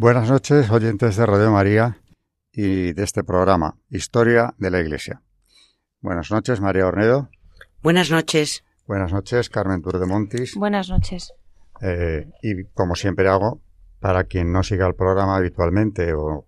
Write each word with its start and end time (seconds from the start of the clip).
Buenas 0.00 0.30
noches, 0.30 0.70
oyentes 0.70 1.16
de 1.16 1.26
Radio 1.26 1.50
María 1.50 1.98
y 2.52 2.92
de 2.92 3.02
este 3.02 3.24
programa, 3.24 3.76
Historia 3.90 4.54
de 4.56 4.70
la 4.70 4.78
Iglesia. 4.78 5.22
Buenas 6.00 6.30
noches, 6.30 6.60
María 6.60 6.86
Ornedo. 6.86 7.30
Buenas 7.82 8.08
noches. 8.08 8.62
Buenas 8.86 9.12
noches, 9.12 9.50
Carmen 9.50 9.82
Tour 9.82 9.98
de 9.98 10.06
Montis. 10.06 10.54
Buenas 10.54 10.88
noches. 10.88 11.32
Eh, 11.80 12.30
y 12.42 12.62
como 12.74 12.94
siempre 12.94 13.28
hago, 13.28 13.60
para 13.98 14.22
quien 14.22 14.52
no 14.52 14.62
siga 14.62 14.86
el 14.86 14.94
programa 14.94 15.34
habitualmente 15.34 16.14
o, 16.14 16.46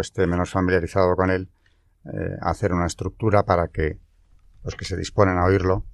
esté 0.00 0.26
menos 0.26 0.50
familiarizado 0.50 1.14
con 1.14 1.30
él, 1.30 1.48
eh, 2.06 2.38
hacer 2.42 2.72
una 2.72 2.86
estructura 2.86 3.44
para 3.44 3.68
que 3.68 4.00
los 4.64 4.74
que 4.74 4.84
se 4.84 4.96
disponen 4.96 5.38
a 5.38 5.44
oírlo 5.44 5.84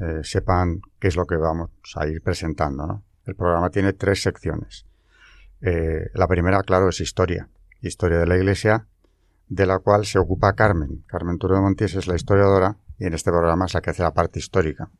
eh, 0.00 0.20
sepan 0.22 0.80
qué 0.98 1.08
es 1.08 1.16
lo 1.16 1.26
que 1.26 1.36
vamos 1.36 1.68
a 1.94 2.06
ir 2.06 2.22
presentando. 2.22 3.02
El 3.26 3.36
programa 3.36 3.68
tiene 3.68 3.92
tres 3.92 4.22
secciones. 4.22 4.87
Eh, 5.60 6.10
la 6.14 6.28
primera, 6.28 6.62
claro, 6.62 6.88
es 6.88 7.00
historia. 7.00 7.48
Historia 7.80 8.18
de 8.18 8.26
la 8.26 8.36
Iglesia, 8.36 8.86
de 9.48 9.66
la 9.66 9.78
cual 9.78 10.06
se 10.06 10.18
ocupa 10.18 10.54
Carmen. 10.54 11.04
Carmen 11.06 11.38
Turo 11.38 11.56
de 11.56 11.60
Montiés 11.60 11.94
es 11.94 12.06
la 12.06 12.16
historiadora 12.16 12.76
y 12.98 13.06
en 13.06 13.14
este 13.14 13.30
programa 13.30 13.66
es 13.66 13.74
la 13.74 13.80
que 13.80 13.90
hace 13.90 14.02
la 14.02 14.14
parte 14.14 14.38
histórica. 14.38 14.90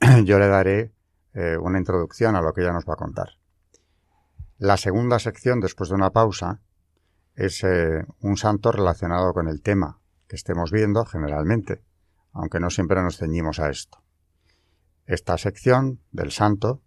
Yo 0.24 0.38
le 0.38 0.48
daré 0.48 0.92
eh, 1.34 1.56
una 1.56 1.78
introducción 1.78 2.36
a 2.36 2.42
lo 2.42 2.52
que 2.52 2.62
ella 2.62 2.72
nos 2.72 2.88
va 2.88 2.94
a 2.94 2.96
contar. 2.96 3.30
La 4.58 4.76
segunda 4.76 5.18
sección, 5.18 5.60
después 5.60 5.88
de 5.88 5.94
una 5.96 6.10
pausa, 6.10 6.60
es 7.34 7.64
eh, 7.64 8.04
un 8.20 8.36
santo 8.36 8.72
relacionado 8.72 9.32
con 9.32 9.48
el 9.48 9.62
tema 9.62 10.00
que 10.28 10.36
estemos 10.36 10.70
viendo 10.70 11.04
generalmente, 11.06 11.82
aunque 12.32 12.60
no 12.60 12.70
siempre 12.70 13.02
nos 13.02 13.16
ceñimos 13.16 13.60
a 13.60 13.70
esto. 13.70 14.02
Esta 15.06 15.38
sección 15.38 16.00
del 16.12 16.30
santo 16.30 16.82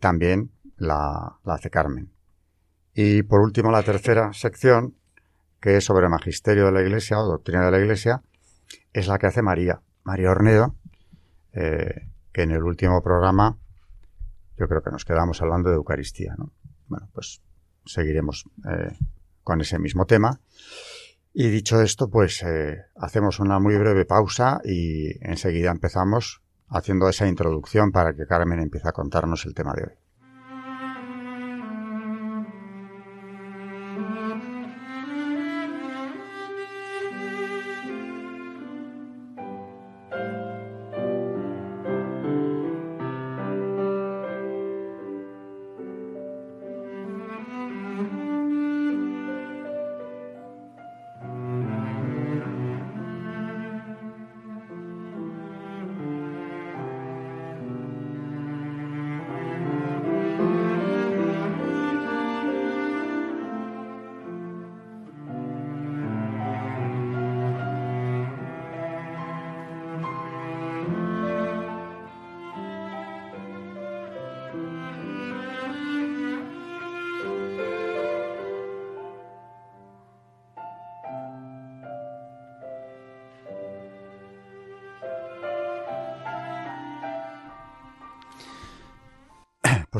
también 0.00 0.50
la, 0.80 1.38
hace 1.44 1.70
Carmen. 1.70 2.10
Y 2.94 3.22
por 3.22 3.40
último, 3.40 3.70
la 3.70 3.82
tercera 3.82 4.32
sección, 4.32 4.96
que 5.60 5.76
es 5.76 5.84
sobre 5.84 6.08
magisterio 6.08 6.66
de 6.66 6.72
la 6.72 6.82
Iglesia 6.82 7.18
o 7.20 7.26
doctrina 7.26 7.64
de 7.64 7.70
la 7.70 7.78
Iglesia, 7.78 8.22
es 8.92 9.06
la 9.06 9.18
que 9.18 9.26
hace 9.26 9.42
María, 9.42 9.82
María 10.02 10.30
Ornedo, 10.30 10.74
eh, 11.52 12.08
que 12.32 12.42
en 12.42 12.50
el 12.50 12.62
último 12.62 13.02
programa 13.02 13.58
yo 14.56 14.68
creo 14.68 14.82
que 14.82 14.90
nos 14.90 15.04
quedamos 15.04 15.40
hablando 15.40 15.70
de 15.70 15.76
Eucaristía. 15.76 16.34
¿no? 16.36 16.52
Bueno, 16.88 17.08
pues 17.12 17.42
seguiremos 17.84 18.44
eh, 18.70 18.96
con 19.42 19.60
ese 19.60 19.78
mismo 19.78 20.06
tema. 20.06 20.40
Y 21.32 21.48
dicho 21.48 21.80
esto, 21.80 22.10
pues 22.10 22.42
eh, 22.42 22.78
hacemos 22.96 23.38
una 23.38 23.58
muy 23.60 23.76
breve 23.76 24.04
pausa 24.04 24.60
y 24.64 25.12
enseguida 25.26 25.70
empezamos 25.70 26.42
haciendo 26.68 27.08
esa 27.08 27.26
introducción 27.26 27.92
para 27.92 28.14
que 28.14 28.26
Carmen 28.26 28.60
empiece 28.60 28.88
a 28.88 28.92
contarnos 28.92 29.46
el 29.46 29.54
tema 29.54 29.72
de 29.74 29.84
hoy. 29.84 30.09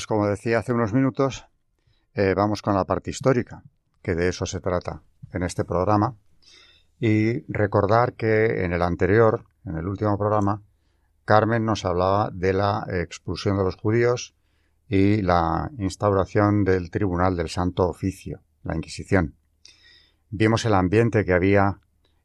Pues 0.01 0.07
como 0.07 0.27
decía 0.27 0.61
hace 0.61 0.73
unos 0.73 0.95
minutos, 0.95 1.47
eh, 2.15 2.33
vamos 2.35 2.63
con 2.63 2.75
la 2.75 2.87
parte 2.87 3.11
histórica, 3.11 3.63
que 4.01 4.15
de 4.15 4.29
eso 4.29 4.47
se 4.47 4.59
trata 4.59 5.03
en 5.31 5.43
este 5.43 5.63
programa. 5.67 6.17
Y 6.99 7.43
recordar 7.53 8.15
que 8.15 8.65
en 8.65 8.73
el 8.73 8.81
anterior, 8.81 9.45
en 9.67 9.77
el 9.77 9.87
último 9.87 10.17
programa, 10.17 10.63
Carmen 11.27 11.67
nos 11.67 11.85
hablaba 11.85 12.31
de 12.33 12.55
la 12.55 12.87
expulsión 12.89 13.59
de 13.59 13.65
los 13.65 13.77
judíos 13.77 14.35
y 14.89 15.21
la 15.21 15.71
instauración 15.77 16.65
del 16.65 16.91
Tribunal 16.91 17.37
del 17.37 17.51
Santo 17.51 17.87
Oficio, 17.87 18.41
la 18.63 18.75
Inquisición. 18.75 19.35
Vimos 20.31 20.65
el 20.65 20.73
ambiente 20.73 21.27
que 21.27 21.35
había 21.35 21.79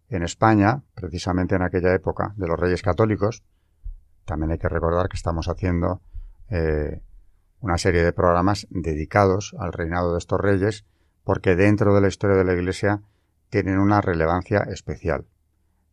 en 0.08 0.24
España, 0.24 0.82
precisamente 0.94 1.56
en 1.56 1.64
aquella 1.64 1.94
época, 1.94 2.34
de 2.38 2.48
los 2.48 2.58
reyes 2.58 2.82
católicos. 2.82 3.44
También 4.24 4.52
hay 4.52 4.60
que 4.60 4.70
recordar 4.70 5.10
que 5.10 5.18
estamos 5.18 5.50
haciendo 5.50 6.00
eh, 6.50 7.02
una 7.60 7.78
serie 7.78 8.04
de 8.04 8.14
programas 8.14 8.68
dedicados 8.70 9.56
al 9.60 9.74
reinado 9.74 10.14
de 10.14 10.20
estos 10.20 10.40
reyes 10.40 10.86
porque 11.24 11.56
dentro 11.56 11.94
de 11.96 12.02
la 12.02 12.08
historia 12.08 12.38
de 12.38 12.46
la 12.46 12.54
Iglesia 12.54 13.02
tienen 13.50 13.80
una 13.80 14.02
relevancia 14.02 14.60
especial. 14.60 15.26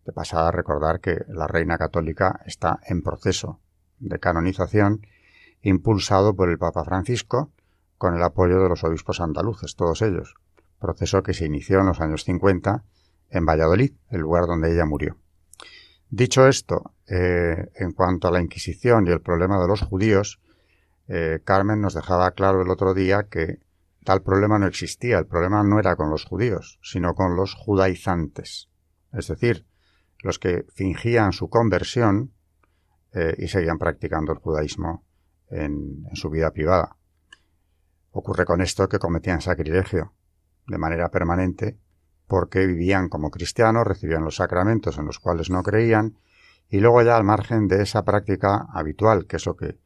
De 0.04 0.12
pasada 0.12 0.50
recordar 0.50 1.00
que 1.00 1.24
la 1.28 1.46
reina 1.46 1.78
católica 1.78 2.40
está 2.46 2.80
en 2.86 3.02
proceso 3.02 3.60
de 3.98 4.18
canonización 4.18 5.06
impulsado 5.62 6.34
por 6.34 6.50
el 6.50 6.58
Papa 6.58 6.84
Francisco 6.84 7.52
con 7.98 8.14
el 8.14 8.22
apoyo 8.22 8.60
de 8.60 8.68
los 8.68 8.82
obispos 8.82 9.20
andaluces, 9.20 9.76
todos 9.76 10.02
ellos, 10.02 10.34
proceso 10.80 11.22
que 11.22 11.34
se 11.34 11.46
inició 11.46 11.80
en 11.80 11.86
los 11.86 12.00
años 12.00 12.24
50 12.24 12.82
en 13.30 13.46
Valladolid, 13.46 13.92
el 14.10 14.20
lugar 14.20 14.46
donde 14.46 14.72
ella 14.72 14.84
murió. 14.84 15.16
Dicho 16.10 16.46
esto, 16.46 16.92
eh, 17.06 17.70
en 17.76 17.92
cuanto 17.92 18.28
a 18.28 18.32
la 18.32 18.42
Inquisición 18.42 19.06
y 19.06 19.10
el 19.10 19.22
problema 19.22 19.60
de 19.60 19.68
los 19.68 19.80
judíos, 19.80 20.40
eh, 21.14 21.42
Carmen 21.44 21.82
nos 21.82 21.92
dejaba 21.92 22.30
claro 22.30 22.62
el 22.62 22.70
otro 22.70 22.94
día 22.94 23.24
que 23.24 23.60
tal 24.02 24.22
problema 24.22 24.58
no 24.58 24.66
existía. 24.66 25.18
El 25.18 25.26
problema 25.26 25.62
no 25.62 25.78
era 25.78 25.94
con 25.94 26.08
los 26.08 26.24
judíos, 26.24 26.78
sino 26.82 27.14
con 27.14 27.36
los 27.36 27.54
judaizantes. 27.54 28.70
Es 29.12 29.28
decir, 29.28 29.66
los 30.20 30.38
que 30.38 30.64
fingían 30.72 31.34
su 31.34 31.50
conversión 31.50 32.32
eh, 33.12 33.34
y 33.36 33.48
seguían 33.48 33.76
practicando 33.76 34.32
el 34.32 34.38
judaísmo 34.38 35.04
en, 35.50 36.06
su 36.14 36.30
vida 36.30 36.50
privada. 36.50 36.96
Ocurre 38.12 38.46
con 38.46 38.62
esto 38.62 38.88
que 38.88 38.98
cometían 38.98 39.42
sacrilegio 39.42 40.14
de 40.66 40.78
manera 40.78 41.10
permanente 41.10 41.78
porque 42.26 42.66
vivían 42.66 43.10
como 43.10 43.30
cristianos, 43.30 43.86
recibían 43.86 44.24
los 44.24 44.36
sacramentos 44.36 44.96
en 44.96 45.04
los 45.04 45.18
cuales 45.18 45.50
no 45.50 45.62
creían 45.62 46.16
y 46.70 46.80
luego 46.80 47.02
ya 47.02 47.18
al 47.18 47.24
margen 47.24 47.68
de 47.68 47.82
esa 47.82 48.02
práctica 48.02 48.66
habitual, 48.72 49.26
que 49.26 49.36
es 49.36 49.44
lo 49.44 49.56
que 49.58 49.76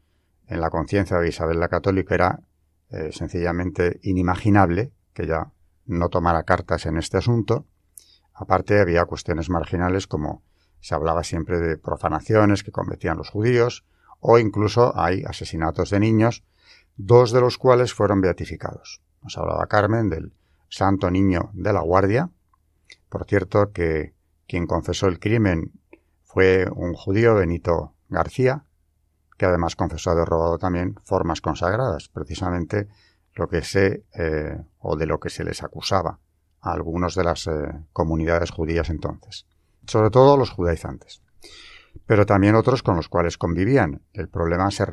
en 0.49 0.61
la 0.61 0.71
conciencia 0.71 1.19
de 1.19 1.29
Isabel 1.29 1.61
la 1.61 1.69
Católica 1.69 2.15
era 2.15 2.41
eh, 2.91 3.11
sencillamente 3.13 3.99
inimaginable 4.03 4.93
que 5.13 5.25
ella 5.25 5.51
no 5.87 6.09
tomara 6.09 6.45
cartas 6.45 6.87
en 6.87 6.97
este 6.99 7.17
asunto. 7.17 7.67
Aparte 8.33 8.81
había 8.81 9.05
cuestiones 9.07 9.51
marginales 9.51 10.07
como 10.07 10.43
se 10.81 10.95
hablaba 10.95 11.25
siempre 11.25 11.59
de 11.59 11.79
profanaciones 11.79 12.63
que 12.63 12.71
cometían 12.71 13.17
los 13.17 13.31
judíos 13.31 13.85
o 14.21 14.39
incluso 14.39 14.99
hay 14.99 15.25
asesinatos 15.25 15.91
de 15.91 16.01
niños, 16.01 16.45
dos 16.97 17.33
de 17.33 17.41
los 17.41 17.59
cuales 17.59 17.93
fueron 17.93 18.21
beatificados. 18.21 19.03
Nos 19.23 19.37
hablaba 19.39 19.67
Carmen 19.67 20.09
del 20.09 20.33
Santo 20.69 21.11
Niño 21.11 21.51
de 21.55 21.73
la 21.73 21.81
Guardia. 21.81 22.31
Por 23.09 23.25
cierto 23.25 23.73
que 23.73 24.15
quien 24.47 24.67
confesó 24.67 25.07
el 25.09 25.19
crimen 25.19 25.73
fue 26.25 26.69
un 26.75 26.95
judío, 26.95 27.35
Benito 27.35 27.95
García, 28.09 28.65
que 29.37 29.47
además 29.47 29.77
confesó 29.77 30.11
haber 30.11 30.29
robado 30.29 30.59
también 30.59 30.97
formas 31.05 31.41
consagradas, 31.41 32.09
precisamente 32.09 32.89
lo 33.35 33.49
que 33.49 33.63
se 33.63 34.05
eh, 34.15 34.59
o 34.79 34.97
de 34.97 35.07
lo 35.07 35.21
que 35.21 35.31
se 35.31 35.45
les 35.45 35.63
acusaba 35.63 36.19
a 36.61 36.73
algunos 36.73 37.15
de 37.15 37.25
las 37.25 37.47
eh, 37.47 37.51
comunidades 37.93 38.51
judías 38.51 38.89
entonces, 38.89 39.47
sobre 39.87 40.11
todo 40.11 40.37
los 40.37 40.51
judaizantes, 40.51 41.23
pero 42.07 42.27
también 42.27 42.55
otros 42.55 42.83
con 42.83 42.97
los 42.97 43.09
cuales 43.09 43.39
convivían. 43.39 44.03
El 44.13 44.29
problema 44.29 44.71
se, 44.71 44.87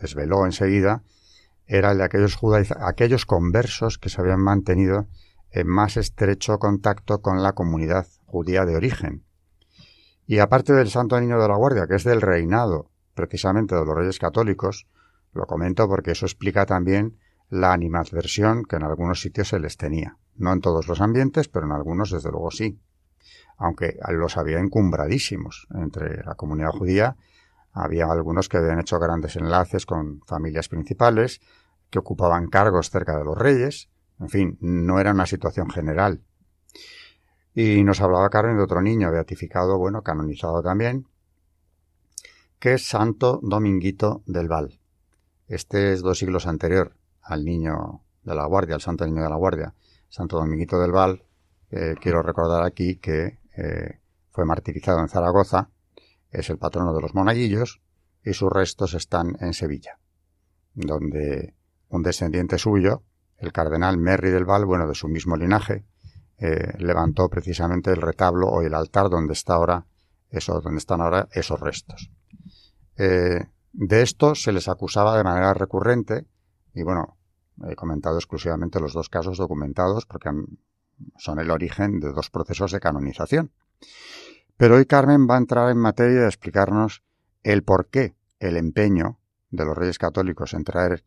desveló 0.00 0.44
enseguida, 0.44 1.02
era 1.66 1.92
el 1.92 1.98
de 1.98 2.04
aquellos, 2.04 2.38
aquellos 2.80 3.26
conversos 3.26 3.98
que 3.98 4.08
se 4.08 4.20
habían 4.20 4.40
mantenido 4.40 5.06
en 5.50 5.68
más 5.68 5.96
estrecho 5.96 6.58
contacto 6.58 7.22
con 7.22 7.42
la 7.42 7.52
comunidad 7.52 8.06
judía 8.26 8.64
de 8.64 8.76
origen. 8.76 9.24
Y 10.26 10.38
aparte 10.38 10.72
del 10.72 10.90
Santo 10.90 11.20
Niño 11.20 11.40
de 11.40 11.48
la 11.48 11.56
Guardia, 11.56 11.86
que 11.86 11.96
es 11.96 12.04
del 12.04 12.20
reinado 12.20 12.91
precisamente 13.14 13.74
de 13.74 13.84
los 13.84 13.96
reyes 13.96 14.18
católicos, 14.18 14.86
lo 15.32 15.46
comento 15.46 15.88
porque 15.88 16.12
eso 16.12 16.26
explica 16.26 16.66
también 16.66 17.18
la 17.48 17.72
animadversión 17.72 18.64
que 18.64 18.76
en 18.76 18.84
algunos 18.84 19.20
sitios 19.20 19.48
se 19.48 19.60
les 19.60 19.76
tenía. 19.76 20.16
No 20.36 20.52
en 20.52 20.60
todos 20.60 20.88
los 20.88 21.00
ambientes, 21.00 21.48
pero 21.48 21.66
en 21.66 21.72
algunos 21.72 22.10
desde 22.10 22.30
luego 22.30 22.50
sí. 22.50 22.80
Aunque 23.58 23.98
los 24.10 24.36
había 24.36 24.58
encumbradísimos 24.58 25.68
entre 25.74 26.24
la 26.24 26.34
comunidad 26.34 26.70
judía. 26.70 27.16
Había 27.72 28.06
algunos 28.06 28.48
que 28.48 28.56
habían 28.56 28.80
hecho 28.80 28.98
grandes 28.98 29.36
enlaces 29.36 29.86
con 29.86 30.20
familias 30.22 30.68
principales, 30.68 31.40
que 31.90 31.98
ocupaban 31.98 32.48
cargos 32.48 32.90
cerca 32.90 33.18
de 33.18 33.24
los 33.24 33.36
reyes. 33.36 33.90
En 34.18 34.28
fin, 34.28 34.58
no 34.60 34.98
era 34.98 35.12
una 35.12 35.26
situación 35.26 35.70
general. 35.70 36.22
Y 37.54 37.84
nos 37.84 38.00
hablaba 38.00 38.30
Carmen 38.30 38.56
de 38.56 38.62
otro 38.62 38.80
niño 38.80 39.10
beatificado, 39.10 39.78
bueno, 39.78 40.02
canonizado 40.02 40.62
también, 40.62 41.06
que 42.62 42.74
es 42.74 42.88
Santo 42.88 43.40
Dominguito 43.42 44.22
del 44.24 44.46
Val. 44.46 44.78
Este 45.48 45.92
es 45.92 46.00
dos 46.00 46.20
siglos 46.20 46.46
anterior 46.46 46.94
al 47.20 47.44
niño 47.44 48.04
de 48.22 48.36
la 48.36 48.46
guardia, 48.46 48.76
al 48.76 48.80
santo 48.80 49.04
niño 49.04 49.24
de 49.24 49.28
la 49.28 49.34
guardia, 49.34 49.74
Santo 50.08 50.36
Dominguito 50.36 50.78
del 50.78 50.92
Val, 50.92 51.24
quiero 52.00 52.22
recordar 52.22 52.62
aquí 52.62 52.98
que 52.98 53.40
eh, 53.56 53.98
fue 54.30 54.44
martirizado 54.44 55.00
en 55.00 55.08
Zaragoza, 55.08 55.70
es 56.30 56.50
el 56.50 56.58
patrono 56.58 56.94
de 56.94 57.00
los 57.00 57.16
monaguillos 57.16 57.82
y 58.22 58.32
sus 58.32 58.52
restos 58.52 58.94
están 58.94 59.36
en 59.40 59.54
Sevilla, 59.54 59.98
donde 60.72 61.56
un 61.88 62.04
descendiente 62.04 62.58
suyo, 62.58 63.02
el 63.38 63.52
cardenal 63.52 63.98
Merry 63.98 64.30
del 64.30 64.44
Val, 64.44 64.66
bueno, 64.66 64.86
de 64.86 64.94
su 64.94 65.08
mismo 65.08 65.34
linaje, 65.34 65.84
eh, 66.38 66.74
levantó 66.78 67.28
precisamente 67.28 67.90
el 67.90 68.00
retablo 68.00 68.46
o 68.46 68.62
el 68.62 68.74
altar 68.74 69.10
donde 69.10 69.32
está 69.32 69.54
ahora 69.54 69.84
eso, 70.30 70.60
donde 70.60 70.78
están 70.78 71.00
ahora 71.00 71.28
esos 71.32 71.58
restos. 71.58 72.12
Eh, 72.96 73.46
de 73.72 74.02
esto 74.02 74.34
se 74.34 74.52
les 74.52 74.68
acusaba 74.68 75.16
de 75.16 75.24
manera 75.24 75.54
recurrente 75.54 76.26
y 76.74 76.82
bueno, 76.82 77.16
he 77.68 77.74
comentado 77.74 78.16
exclusivamente 78.16 78.80
los 78.80 78.92
dos 78.92 79.08
casos 79.08 79.38
documentados 79.38 80.06
porque 80.06 80.30
son 81.16 81.38
el 81.38 81.50
origen 81.50 82.00
de 82.00 82.12
dos 82.12 82.30
procesos 82.30 82.72
de 82.72 82.80
canonización. 82.80 83.50
Pero 84.56 84.76
hoy 84.76 84.86
Carmen 84.86 85.26
va 85.28 85.36
a 85.36 85.38
entrar 85.38 85.70
en 85.70 85.78
materia 85.78 86.20
de 86.20 86.26
explicarnos 86.26 87.02
el 87.42 87.62
por 87.62 87.88
qué 87.88 88.14
el 88.38 88.56
empeño 88.56 89.18
de 89.50 89.64
los 89.64 89.76
reyes 89.76 89.98
católicos 89.98 90.54
en 90.54 90.64
traer 90.64 91.04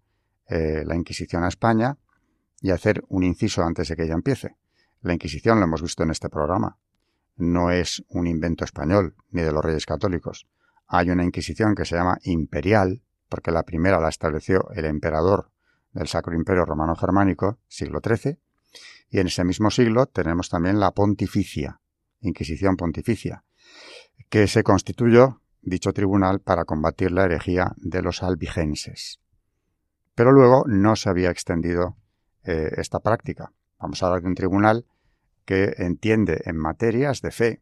eh, 0.47 0.83
la 0.85 0.95
Inquisición 0.95 1.43
a 1.43 1.47
España 1.47 1.97
y 2.61 2.71
hacer 2.71 3.03
un 3.09 3.23
inciso 3.23 3.63
antes 3.63 3.89
de 3.89 3.95
que 3.95 4.03
ella 4.03 4.13
empiece. 4.13 4.55
La 5.01 5.13
Inquisición, 5.13 5.59
lo 5.59 5.65
hemos 5.65 5.81
visto 5.81 6.03
en 6.03 6.11
este 6.11 6.29
programa, 6.29 6.77
no 7.37 7.71
es 7.71 8.03
un 8.09 8.27
invento 8.27 8.63
español 8.63 9.15
ni 9.31 9.41
de 9.41 9.51
los 9.51 9.63
reyes 9.63 9.85
católicos. 9.85 10.47
Hay 10.87 11.09
una 11.09 11.23
Inquisición 11.23 11.75
que 11.75 11.85
se 11.85 11.95
llama 11.95 12.19
imperial, 12.23 13.01
porque 13.29 13.51
la 13.51 13.63
primera 13.63 13.99
la 13.99 14.09
estableció 14.09 14.69
el 14.75 14.85
emperador 14.85 15.51
del 15.93 16.07
Sacro 16.07 16.35
Imperio 16.35 16.65
Romano 16.65 16.95
Germánico, 16.95 17.59
siglo 17.67 17.99
XIII, 18.03 18.37
y 19.09 19.19
en 19.19 19.27
ese 19.27 19.43
mismo 19.43 19.71
siglo 19.71 20.07
tenemos 20.07 20.49
también 20.49 20.79
la 20.79 20.91
pontificia, 20.91 21.79
Inquisición 22.21 22.75
pontificia, 22.75 23.43
que 24.29 24.47
se 24.47 24.63
constituyó 24.63 25.41
dicho 25.61 25.93
tribunal 25.93 26.39
para 26.39 26.65
combatir 26.65 27.11
la 27.11 27.25
herejía 27.25 27.73
de 27.77 28.01
los 28.01 28.23
albigenses. 28.23 29.19
Pero 30.13 30.31
luego 30.31 30.63
no 30.67 30.95
se 30.95 31.09
había 31.09 31.29
extendido 31.29 31.97
eh, 32.43 32.71
esta 32.77 32.99
práctica. 32.99 33.51
Vamos 33.79 34.01
a 34.01 34.07
hablar 34.07 34.21
de 34.21 34.27
un 34.29 34.35
tribunal 34.35 34.85
que 35.45 35.75
entiende 35.77 36.41
en 36.45 36.57
materias 36.57 37.21
de 37.21 37.31
fe, 37.31 37.61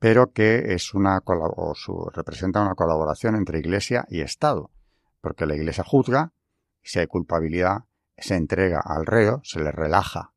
pero 0.00 0.32
que 0.32 0.72
es 0.74 0.94
una 0.94 1.20
o 1.24 2.10
representa 2.12 2.62
una 2.62 2.74
colaboración 2.74 3.36
entre 3.36 3.60
Iglesia 3.60 4.06
y 4.08 4.22
Estado, 4.22 4.70
porque 5.20 5.46
la 5.46 5.54
Iglesia 5.54 5.84
juzga 5.84 6.32
si 6.82 6.98
hay 6.98 7.06
culpabilidad, 7.06 7.84
se 8.16 8.34
entrega 8.34 8.80
al 8.82 9.04
reo, 9.04 9.42
se 9.44 9.60
le 9.60 9.70
relaja 9.70 10.32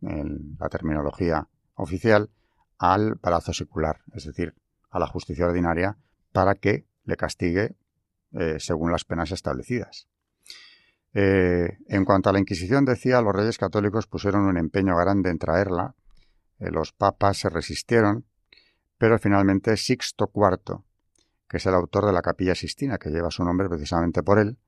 en 0.00 0.56
la 0.58 0.70
terminología 0.70 1.48
oficial 1.74 2.30
al 2.78 3.18
palazo 3.18 3.52
secular, 3.52 4.00
es 4.14 4.24
decir, 4.24 4.54
a 4.90 4.98
la 4.98 5.06
justicia 5.06 5.46
ordinaria, 5.46 5.98
para 6.32 6.54
que 6.54 6.86
le 7.04 7.16
castigue 7.16 7.76
eh, 8.32 8.56
según 8.58 8.90
las 8.90 9.04
penas 9.04 9.30
establecidas. 9.32 10.08
Eh, 11.12 11.78
en 11.88 12.04
cuanto 12.06 12.30
a 12.30 12.32
la 12.32 12.40
Inquisición, 12.40 12.86
decía, 12.86 13.20
los 13.20 13.34
reyes 13.34 13.58
católicos 13.58 14.06
pusieron 14.06 14.46
un 14.46 14.56
empeño 14.56 14.96
grande 14.96 15.30
en 15.30 15.38
traerla, 15.38 15.94
eh, 16.58 16.70
los 16.70 16.92
papas 16.92 17.36
se 17.36 17.50
resistieron, 17.50 18.24
pero 18.98 19.18
finalmente 19.18 19.76
Sixto 19.76 20.30
IV, 20.34 20.80
que 21.48 21.56
es 21.56 21.66
el 21.66 21.74
autor 21.74 22.06
de 22.06 22.12
la 22.12 22.22
Capilla 22.22 22.54
Sistina, 22.54 22.98
que 22.98 23.10
lleva 23.10 23.30
su 23.30 23.44
nombre 23.44 23.68
precisamente 23.68 24.22
por 24.22 24.38
él, 24.38 24.58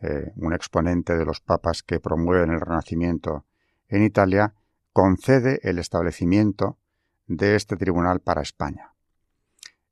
eh, 0.00 0.32
un 0.36 0.52
exponente 0.52 1.16
de 1.16 1.24
los 1.24 1.40
papas 1.40 1.82
que 1.82 2.00
promueven 2.00 2.50
el 2.50 2.60
Renacimiento 2.60 3.44
en 3.88 4.02
Italia, 4.02 4.54
concede 4.92 5.60
el 5.62 5.78
establecimiento 5.78 6.78
de 7.26 7.56
este 7.56 7.76
tribunal 7.76 8.20
para 8.20 8.42
España. 8.42 8.94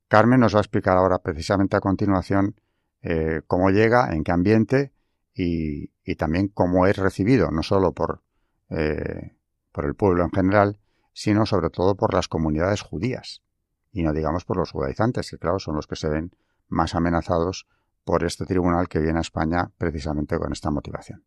Carmen 0.07 0.41
nos 0.41 0.53
va 0.53 0.59
a 0.59 0.61
explicar 0.61 0.97
ahora 0.97 1.19
precisamente 1.19 1.77
a 1.77 1.79
continuación 1.79 2.55
eh, 3.01 3.41
cómo 3.47 3.69
llega, 3.69 4.13
en 4.13 4.23
qué 4.23 4.31
ambiente 4.31 4.91
y, 5.33 5.89
también 6.15 6.49
cómo 6.49 6.85
es 6.87 6.97
recibido, 6.97 7.49
no 7.51 7.63
solo 7.63 7.93
por, 7.93 8.21
eh, 8.69 9.37
por 9.71 9.85
el 9.85 9.95
pueblo 9.95 10.25
en 10.25 10.31
general, 10.31 10.77
sino 11.13 11.45
sobre 11.45 11.69
todo 11.69 11.95
por 11.95 12.13
las 12.13 12.27
comunidades 12.27 12.81
judías, 12.81 13.41
y 13.91 14.03
no 14.03 14.13
digamos 14.13 14.45
por 14.45 14.57
los 14.57 14.71
judaizantes, 14.71 15.29
que 15.29 15.37
claro 15.37 15.59
son 15.59 15.75
los 15.75 15.87
que 15.87 15.95
se 15.95 16.09
ven 16.09 16.31
más 16.67 16.95
amenazados 16.95 17.67
por 18.03 18.23
este 18.23 18.45
tribunal 18.45 18.87
que 18.87 18.99
viene 18.99 19.19
a 19.19 19.21
España 19.21 19.71
precisamente 19.77 20.37
con 20.37 20.51
esta 20.51 20.71
motivación. 20.71 21.23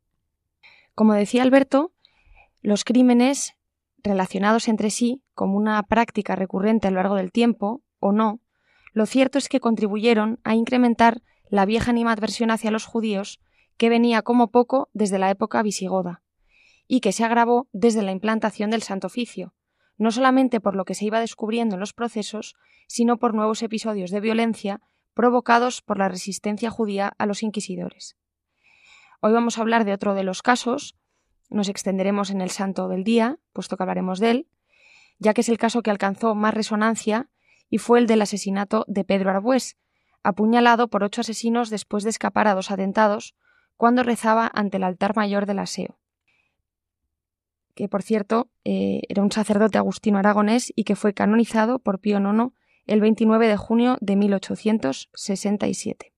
Como 0.95 1.15
decía 1.15 1.43
Alberto, 1.43 1.93
los 2.63 2.85
crímenes 2.85 3.55
relacionados 4.03 4.69
entre 4.69 4.91
sí 4.91 5.23
como 5.35 5.57
una 5.57 5.83
práctica 5.83 6.37
recurrente 6.37 6.89
a 6.89 6.91
lo 6.91 6.97
largo 6.97 7.17
del 7.17 7.33
tiempo, 7.33 7.83
o 8.01 8.13
no, 8.13 8.41
lo 8.93 9.07
cierto 9.07 9.39
es 9.39 9.49
que 9.49 9.61
contribuyeron 9.61 10.41
a 10.45 10.55
incrementar 10.55 11.23
la 11.49 11.67
vieja 11.67 11.91
animadversión 11.91 12.51
hacia 12.51 12.71
los 12.71 12.85
judíos 12.85 13.41
que 13.77 13.89
venía 13.89 14.23
como 14.23 14.51
poco 14.51 14.89
desde 14.93 15.19
la 15.19 15.31
época 15.31 15.63
visigoda, 15.63 16.23
y 16.87 17.01
que 17.01 17.13
se 17.13 17.25
agravó 17.25 17.69
desde 17.73 18.03
la 18.03 18.13
implantación 18.13 18.71
del 18.71 18.83
Santo 18.83 19.09
Oficio, 19.09 19.55
no 19.97 20.11
solamente 20.11 20.61
por 20.61 20.77
lo 20.77 20.85
que 20.85 20.95
se 20.95 21.05
iba 21.05 21.21
descubriendo 21.21 21.75
en 21.75 21.81
los 21.81 21.93
procesos, 21.93 22.55
sino 22.87 23.19
por 23.19 23.35
nuevos 23.35 23.63
episodios 23.63 24.11
de 24.11 24.21
violencia 24.21 24.81
provocados 25.15 25.81
por 25.83 25.99
la 25.99 26.09
resistencia 26.09 26.71
judía 26.71 27.13
a 27.19 27.27
los 27.27 27.43
inquisidores. 27.43 28.17
Hoy 29.21 29.33
vamos 29.33 29.57
a 29.57 29.61
hablar 29.61 29.85
de 29.85 29.93
otro 29.93 30.15
de 30.15 30.25
los 30.25 30.43
casos, 30.43 30.97
nos 31.49 31.69
extenderemos 31.69 32.31
en 32.31 32.41
el 32.41 32.51
santo 32.51 32.89
del 32.89 33.05
día, 33.05 33.39
puesto 33.53 33.77
que 33.77 33.83
hablaremos 33.85 34.19
de 34.19 34.31
él, 34.31 34.49
ya 35.19 35.35
que 35.35 35.43
es 35.43 35.49
el 35.49 35.59
caso 35.59 35.83
que 35.83 35.91
alcanzó 35.91 36.35
más 36.35 36.53
resonancia 36.53 37.29
y 37.71 37.79
fue 37.79 38.01
el 38.01 38.07
del 38.07 38.23
asesinato 38.23 38.85
de 38.89 39.05
Pedro 39.05 39.31
Arbués, 39.31 39.77
apuñalado 40.23 40.89
por 40.89 41.05
ocho 41.05 41.21
asesinos 41.21 41.71
después 41.71 42.03
de 42.03 42.11
escapar 42.11 42.49
a 42.49 42.55
dos 42.55 42.71
atentados 42.71 43.35
cuando 43.77 44.03
rezaba 44.03 44.51
ante 44.53 44.79
el 44.79 44.85
altar 44.85 45.15
mayor 45.15 45.47
del 45.47 45.61
aseo 45.61 45.99
que 47.75 47.89
por 47.89 48.03
cierto 48.03 48.49
eh, 48.65 49.03
era 49.09 49.23
un 49.23 49.33
sacerdote 49.33 49.79
agustino 49.79 50.19
aragonés 50.19 50.73
y 50.75 50.85
que 50.85 50.97
fue 50.97 51.15
canonizado 51.15 51.79
por 51.79 52.01
Pío 52.01 52.19
IX 52.19 52.53
el 52.87 53.01
29 53.01 53.49
de 53.49 53.57
junio 53.57 53.97
de 54.01 54.17
1867. 54.17 56.13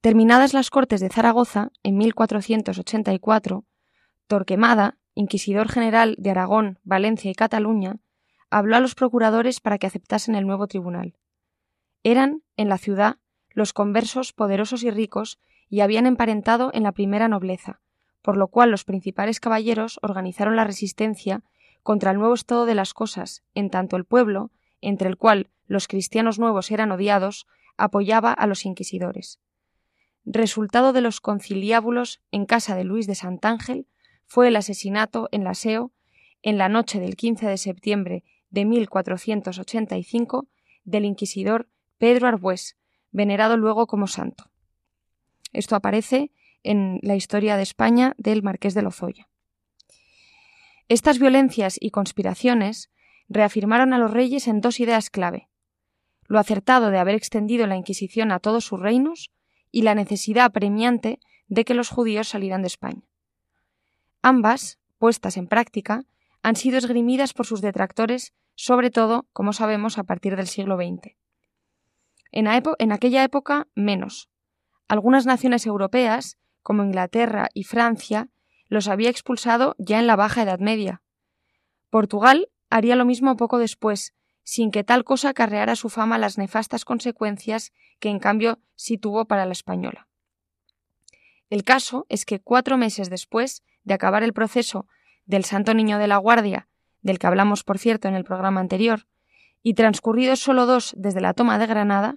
Terminadas 0.00 0.54
las 0.54 0.70
Cortes 0.70 1.00
de 1.00 1.08
Zaragoza, 1.08 1.70
en 1.82 1.96
1484, 1.96 3.64
Torquemada, 4.26 4.98
inquisidor 5.14 5.68
general 5.68 6.14
de 6.18 6.30
Aragón, 6.30 6.78
Valencia 6.84 7.30
y 7.30 7.34
Cataluña, 7.34 7.96
habló 8.50 8.76
a 8.76 8.80
los 8.80 8.94
procuradores 8.94 9.60
para 9.60 9.78
que 9.78 9.86
aceptasen 9.86 10.34
el 10.34 10.46
nuevo 10.46 10.66
tribunal. 10.66 11.16
Eran, 12.02 12.42
en 12.56 12.68
la 12.68 12.78
ciudad, 12.78 13.16
los 13.50 13.72
conversos 13.72 14.32
poderosos 14.32 14.82
y 14.82 14.90
ricos 14.90 15.40
y 15.68 15.80
habían 15.80 16.06
emparentado 16.06 16.70
en 16.72 16.84
la 16.84 16.92
primera 16.92 17.28
nobleza, 17.28 17.80
por 18.26 18.36
lo 18.36 18.48
cual 18.48 18.72
los 18.72 18.82
principales 18.82 19.38
caballeros 19.38 20.00
organizaron 20.02 20.56
la 20.56 20.64
resistencia 20.64 21.44
contra 21.84 22.10
el 22.10 22.18
nuevo 22.18 22.34
estado 22.34 22.66
de 22.66 22.74
las 22.74 22.92
cosas, 22.92 23.44
en 23.54 23.70
tanto 23.70 23.96
el 23.96 24.04
pueblo, 24.04 24.50
entre 24.80 25.08
el 25.08 25.16
cual 25.16 25.48
los 25.68 25.86
cristianos 25.86 26.36
nuevos 26.36 26.72
eran 26.72 26.90
odiados, 26.90 27.46
apoyaba 27.76 28.32
a 28.32 28.48
los 28.48 28.66
inquisidores. 28.66 29.38
resultado 30.24 30.92
de 30.92 31.02
los 31.02 31.20
conciliábulos 31.20 32.20
en 32.32 32.46
casa 32.46 32.74
de 32.74 32.82
Luis 32.82 33.06
de 33.06 33.14
Santángel 33.14 33.86
fue 34.26 34.48
el 34.48 34.56
asesinato 34.56 35.28
en 35.30 35.44
la 35.44 35.54
SEO 35.54 35.92
en 36.42 36.58
la 36.58 36.68
noche 36.68 36.98
del 36.98 37.14
15 37.14 37.46
de 37.46 37.58
septiembre 37.58 38.24
de 38.50 38.64
1485 38.64 40.48
del 40.82 41.04
inquisidor 41.04 41.68
Pedro 41.96 42.26
Arbués, 42.26 42.76
venerado 43.12 43.56
luego 43.56 43.86
como 43.86 44.08
santo. 44.08 44.50
Esto 45.52 45.76
aparece 45.76 46.32
en 46.66 46.98
la 47.02 47.16
historia 47.16 47.56
de 47.56 47.62
España 47.62 48.14
del 48.18 48.42
Marqués 48.42 48.74
de 48.74 48.82
Lozoya. 48.82 49.28
Estas 50.88 51.18
violencias 51.18 51.76
y 51.80 51.90
conspiraciones 51.90 52.90
reafirmaron 53.28 53.92
a 53.92 53.98
los 53.98 54.12
reyes 54.12 54.46
en 54.46 54.60
dos 54.60 54.78
ideas 54.78 55.10
clave 55.10 55.48
lo 56.28 56.38
acertado 56.38 56.90
de 56.90 56.98
haber 56.98 57.14
extendido 57.14 57.66
la 57.66 57.76
Inquisición 57.76 58.32
a 58.32 58.40
todos 58.40 58.64
sus 58.64 58.80
reinos 58.80 59.30
y 59.70 59.82
la 59.82 59.94
necesidad 59.94 60.46
apremiante 60.46 61.20
de 61.48 61.64
que 61.64 61.74
los 61.74 61.88
judíos 61.88 62.28
salieran 62.28 62.62
de 62.62 62.68
España. 62.68 63.02
Ambas, 64.22 64.78
puestas 64.98 65.36
en 65.36 65.46
práctica, 65.46 66.04
han 66.42 66.56
sido 66.56 66.78
esgrimidas 66.78 67.32
por 67.32 67.46
sus 67.46 67.60
detractores, 67.60 68.34
sobre 68.54 68.90
todo, 68.90 69.26
como 69.32 69.52
sabemos, 69.52 69.98
a 69.98 70.04
partir 70.04 70.36
del 70.36 70.46
siglo 70.46 70.76
XX. 70.76 71.14
En, 72.32 72.46
en 72.46 72.92
aquella 72.92 73.22
época, 73.22 73.68
menos. 73.74 74.28
Algunas 74.88 75.26
naciones 75.26 75.66
europeas, 75.66 76.38
como 76.66 76.82
Inglaterra 76.82 77.48
y 77.54 77.62
Francia, 77.62 78.28
los 78.66 78.88
había 78.88 79.08
expulsado 79.08 79.76
ya 79.78 80.00
en 80.00 80.08
la 80.08 80.16
Baja 80.16 80.42
Edad 80.42 80.58
Media. 80.58 81.00
Portugal 81.90 82.48
haría 82.70 82.96
lo 82.96 83.04
mismo 83.04 83.36
poco 83.36 83.58
después, 83.58 84.14
sin 84.42 84.72
que 84.72 84.82
tal 84.82 85.04
cosa 85.04 85.28
acarreara 85.28 85.76
su 85.76 85.90
fama 85.90 86.18
las 86.18 86.38
nefastas 86.38 86.84
consecuencias 86.84 87.72
que 88.00 88.08
en 88.08 88.18
cambio 88.18 88.58
sí 88.74 88.98
tuvo 88.98 89.26
para 89.26 89.46
la 89.46 89.52
española. 89.52 90.08
El 91.50 91.62
caso 91.62 92.04
es 92.08 92.24
que 92.24 92.40
cuatro 92.40 92.76
meses 92.76 93.10
después 93.10 93.62
de 93.84 93.94
acabar 93.94 94.24
el 94.24 94.32
proceso 94.32 94.88
del 95.24 95.44
Santo 95.44 95.72
Niño 95.72 96.00
de 96.00 96.08
la 96.08 96.16
Guardia, 96.16 96.66
del 97.00 97.20
que 97.20 97.28
hablamos 97.28 97.62
por 97.62 97.78
cierto 97.78 98.08
en 98.08 98.16
el 98.16 98.24
programa 98.24 98.58
anterior, 98.58 99.06
y 99.62 99.74
transcurridos 99.74 100.40
solo 100.40 100.66
dos 100.66 100.96
desde 100.98 101.20
la 101.20 101.32
toma 101.32 101.60
de 101.60 101.68
Granada, 101.68 102.16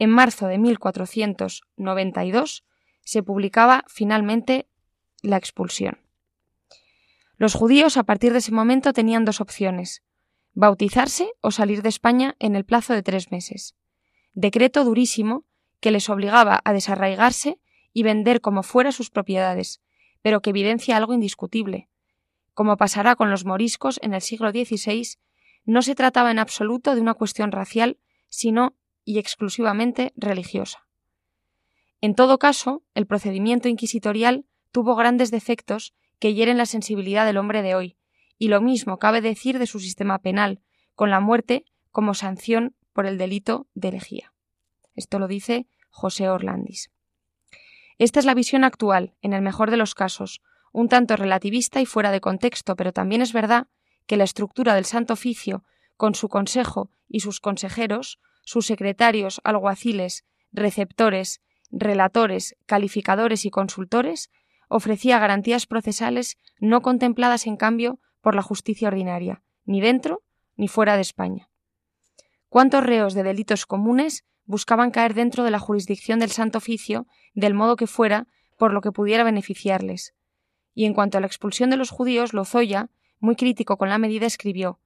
en 0.00 0.10
marzo 0.10 0.48
de 0.48 0.58
1492 0.58 2.64
se 3.04 3.22
publicaba 3.22 3.84
finalmente 3.86 4.66
la 5.22 5.36
expulsión. 5.36 5.98
Los 7.36 7.54
judíos 7.54 7.96
a 7.96 8.04
partir 8.04 8.32
de 8.32 8.38
ese 8.38 8.52
momento 8.52 8.92
tenían 8.92 9.24
dos 9.24 9.40
opciones 9.40 10.02
bautizarse 10.54 11.32
o 11.40 11.50
salir 11.50 11.82
de 11.82 11.88
España 11.88 12.36
en 12.38 12.54
el 12.54 12.64
plazo 12.64 12.94
de 12.94 13.02
tres 13.02 13.30
meses. 13.30 13.74
Decreto 14.32 14.84
durísimo 14.84 15.44
que 15.80 15.90
les 15.90 16.08
obligaba 16.08 16.60
a 16.64 16.72
desarraigarse 16.72 17.58
y 17.92 18.02
vender 18.02 18.40
como 18.40 18.62
fuera 18.62 18.92
sus 18.92 19.10
propiedades, 19.10 19.82
pero 20.22 20.40
que 20.40 20.50
evidencia 20.50 20.96
algo 20.96 21.12
indiscutible. 21.12 21.88
Como 22.54 22.76
pasará 22.76 23.16
con 23.16 23.30
los 23.30 23.44
moriscos 23.44 23.98
en 24.02 24.14
el 24.14 24.22
siglo 24.22 24.50
XVI, 24.50 25.18
no 25.64 25.82
se 25.82 25.94
trataba 25.94 26.30
en 26.30 26.38
absoluto 26.38 26.94
de 26.94 27.00
una 27.00 27.14
cuestión 27.14 27.52
racial, 27.52 27.98
sino 28.28 28.74
y 29.04 29.18
exclusivamente 29.18 30.12
religiosa. 30.16 30.83
En 32.04 32.14
todo 32.14 32.38
caso, 32.38 32.82
el 32.92 33.06
procedimiento 33.06 33.66
inquisitorial 33.66 34.44
tuvo 34.72 34.94
grandes 34.94 35.30
defectos 35.30 35.94
que 36.18 36.34
hieren 36.34 36.58
la 36.58 36.66
sensibilidad 36.66 37.24
del 37.24 37.38
hombre 37.38 37.62
de 37.62 37.74
hoy, 37.74 37.96
y 38.36 38.48
lo 38.48 38.60
mismo 38.60 38.98
cabe 38.98 39.22
decir 39.22 39.58
de 39.58 39.66
su 39.66 39.80
sistema 39.80 40.18
penal, 40.18 40.60
con 40.94 41.08
la 41.08 41.20
muerte 41.20 41.64
como 41.92 42.12
sanción 42.12 42.76
por 42.92 43.06
el 43.06 43.16
delito 43.16 43.68
de 43.72 43.88
herejía. 43.88 44.34
Esto 44.94 45.18
lo 45.18 45.28
dice 45.28 45.66
José 45.88 46.28
Orlandis. 46.28 46.90
Esta 47.96 48.20
es 48.20 48.26
la 48.26 48.34
visión 48.34 48.64
actual, 48.64 49.14
en 49.22 49.32
el 49.32 49.40
mejor 49.40 49.70
de 49.70 49.78
los 49.78 49.94
casos, 49.94 50.42
un 50.72 50.90
tanto 50.90 51.16
relativista 51.16 51.80
y 51.80 51.86
fuera 51.86 52.10
de 52.10 52.20
contexto, 52.20 52.76
pero 52.76 52.92
también 52.92 53.22
es 53.22 53.32
verdad 53.32 53.68
que 54.06 54.18
la 54.18 54.24
estructura 54.24 54.74
del 54.74 54.84
Santo 54.84 55.14
Oficio, 55.14 55.64
con 55.96 56.14
su 56.14 56.28
consejo 56.28 56.90
y 57.08 57.20
sus 57.20 57.40
consejeros, 57.40 58.20
sus 58.42 58.66
secretarios, 58.66 59.40
alguaciles, 59.42 60.26
receptores, 60.52 61.40
relatores, 61.70 62.56
calificadores 62.66 63.44
y 63.44 63.50
consultores, 63.50 64.30
ofrecía 64.68 65.18
garantías 65.18 65.66
procesales 65.66 66.38
no 66.58 66.82
contempladas 66.82 67.46
en 67.46 67.56
cambio 67.56 67.98
por 68.20 68.34
la 68.34 68.42
justicia 68.42 68.88
ordinaria, 68.88 69.42
ni 69.64 69.80
dentro 69.80 70.22
ni 70.56 70.68
fuera 70.68 70.96
de 70.96 71.02
España. 71.02 71.50
¿Cuántos 72.48 72.84
reos 72.84 73.14
de 73.14 73.22
delitos 73.22 73.66
comunes 73.66 74.24
buscaban 74.44 74.90
caer 74.90 75.14
dentro 75.14 75.42
de 75.42 75.50
la 75.50 75.58
jurisdicción 75.58 76.20
del 76.20 76.30
Santo 76.30 76.58
Oficio, 76.58 77.06
del 77.34 77.54
modo 77.54 77.76
que 77.76 77.86
fuera, 77.86 78.26
por 78.56 78.72
lo 78.72 78.80
que 78.80 78.92
pudiera 78.92 79.24
beneficiarles? 79.24 80.14
Y 80.74 80.84
en 80.86 80.94
cuanto 80.94 81.18
a 81.18 81.20
la 81.20 81.26
expulsión 81.26 81.70
de 81.70 81.76
los 81.76 81.90
judíos, 81.90 82.32
Lozoya, 82.32 82.90
muy 83.18 83.36
crítico 83.36 83.76
con 83.76 83.88
la 83.88 83.98
medida, 83.98 84.26
escribió 84.26 84.78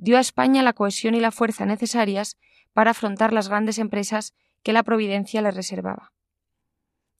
dio 0.00 0.16
a 0.16 0.20
España 0.20 0.62
la 0.62 0.72
cohesión 0.72 1.14
y 1.14 1.20
la 1.20 1.30
fuerza 1.30 1.66
necesarias 1.66 2.38
para 2.72 2.92
afrontar 2.92 3.34
las 3.34 3.48
grandes 3.48 3.78
empresas 3.78 4.34
que 4.62 4.72
la 4.72 4.82
Providencia 4.82 5.42
le 5.42 5.50
reservaba. 5.50 6.12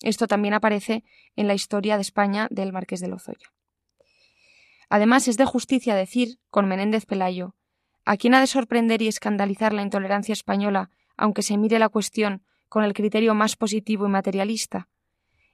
Esto 0.02 0.26
también 0.26 0.54
aparece 0.54 1.04
en 1.36 1.46
la 1.46 1.54
historia 1.54 1.96
de 1.96 2.02
España 2.02 2.48
del 2.50 2.72
Marqués 2.72 3.00
de 3.00 3.08
Lozoya. 3.08 3.52
Además, 4.88 5.28
es 5.28 5.36
de 5.36 5.44
justicia 5.44 5.94
decir, 5.94 6.38
con 6.50 6.66
Menéndez 6.66 7.06
Pelayo, 7.06 7.54
¿a 8.04 8.16
quién 8.16 8.34
ha 8.34 8.40
de 8.40 8.46
sorprender 8.46 9.02
y 9.02 9.08
escandalizar 9.08 9.72
la 9.72 9.82
intolerancia 9.82 10.32
española, 10.32 10.90
aunque 11.16 11.42
se 11.42 11.56
mire 11.56 11.78
la 11.78 11.88
cuestión 11.88 12.42
con 12.68 12.82
el 12.82 12.94
criterio 12.94 13.34
más 13.34 13.56
positivo 13.56 14.06
y 14.06 14.10
materialista? 14.10 14.88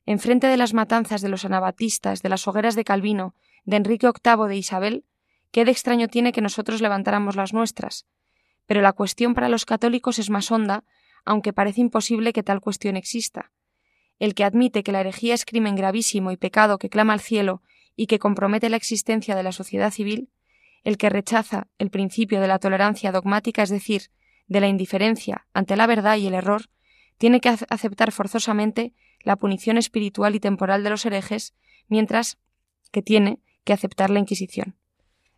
Enfrente 0.07 0.47
de 0.47 0.57
las 0.57 0.73
matanzas 0.73 1.21
de 1.21 1.29
los 1.29 1.45
anabatistas, 1.45 2.23
de 2.23 2.29
las 2.29 2.47
hogueras 2.47 2.77
de 2.77 2.85
Calvino, 2.85 3.35
de 3.65 3.77
Enrique 3.77 4.07
VIII 4.07 4.49
de 4.49 4.57
Isabel, 4.57 5.05
¿qué 5.51 5.65
de 5.65 5.73
extraño 5.73 6.09
tiene 6.09 6.33
que 6.33 6.41
nosotros 6.41 6.81
levantáramos 6.81 7.35
las 7.35 7.53
nuestras? 7.53 8.07
Pero 8.67 8.81
la 8.81 8.93
cuestión 8.93 9.35
para 9.35 9.49
los 9.49 9.65
católicos 9.65 10.19
es 10.19 10.31
más 10.31 10.51
honda, 10.51 10.85
aunque 11.25 11.53
parece 11.53 11.81
imposible 11.81 12.33
que 12.33 12.45
tal 12.45 12.61
cuestión 12.61 12.97
exista. 12.97 13.51
El 14.19 14.35
que 14.35 14.45
admite 14.45 14.83
que 14.83 14.93
la 14.93 15.01
herejía 15.01 15.35
es 15.35 15.45
crimen 15.45 15.77
gravísimo 15.77 16.31
y 16.31 16.37
pecado 16.37 16.79
que 16.79 16.89
clama 16.89 17.13
al 17.13 17.21
cielo 17.21 17.63
y 17.97 18.07
que 18.07 18.19
compromete 18.19 18.69
la 18.69 18.77
existencia 18.77 19.35
de 19.35 19.43
la 19.43 19.53
sociedad 19.53 19.91
civil, 19.91 20.31
el 20.85 20.99
que 20.99 21.11
rechaza 21.11 21.69
el 21.79 21.91
principio 21.91 22.41
de 22.41 22.49
la 22.49 22.59
tolerancia 22.59 23.13
dogmática, 23.13 23.63
es 23.63 23.71
decir, 23.71 24.11
de 24.47 24.61
la 24.61 24.69
indiferencia 24.69 25.47
ante 25.53 25.77
la 25.77 25.87
verdad 25.87 26.17
y 26.17 26.27
el 26.27 26.35
error, 26.35 26.71
tiene 27.19 27.41
que 27.41 27.49
aceptar 27.49 28.13
forzosamente 28.13 28.95
la 29.21 29.37
punición 29.37 29.79
espiritual 29.79 30.35
y 30.35 30.41
temporal 30.41 30.85
de 30.85 30.91
los 30.91 31.05
herejes, 31.05 31.55
mientras 31.89 32.39
que 32.93 33.03
tiene 33.03 33.41
que 33.65 33.73
aceptar 33.73 34.11
la 34.11 34.21
Inquisición. 34.21 34.77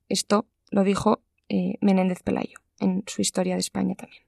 Esto 0.08 0.46
lo 0.70 0.84
dijo 0.84 1.22
eh, 1.48 1.78
Menéndez 1.80 2.22
Pelayo 2.22 2.58
en 2.78 3.04
su 3.06 3.22
Historia 3.22 3.54
de 3.54 3.60
España 3.60 3.94
también. 3.94 4.27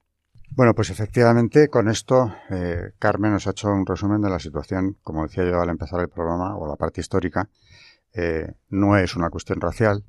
Bueno, 0.52 0.74
pues 0.74 0.90
efectivamente 0.90 1.68
con 1.68 1.88
esto 1.88 2.34
eh, 2.50 2.92
Carmen 2.98 3.32
nos 3.32 3.46
ha 3.46 3.50
hecho 3.50 3.68
un 3.68 3.86
resumen 3.86 4.20
de 4.20 4.28
la 4.28 4.40
situación, 4.40 4.96
como 5.02 5.22
decía 5.22 5.44
yo 5.44 5.60
al 5.60 5.68
empezar 5.68 6.00
el 6.00 6.08
programa, 6.08 6.56
o 6.56 6.66
la 6.66 6.74
parte 6.74 7.00
histórica, 7.00 7.48
eh, 8.12 8.52
no 8.68 8.96
es 8.96 9.14
una 9.14 9.30
cuestión 9.30 9.60
racial, 9.60 10.04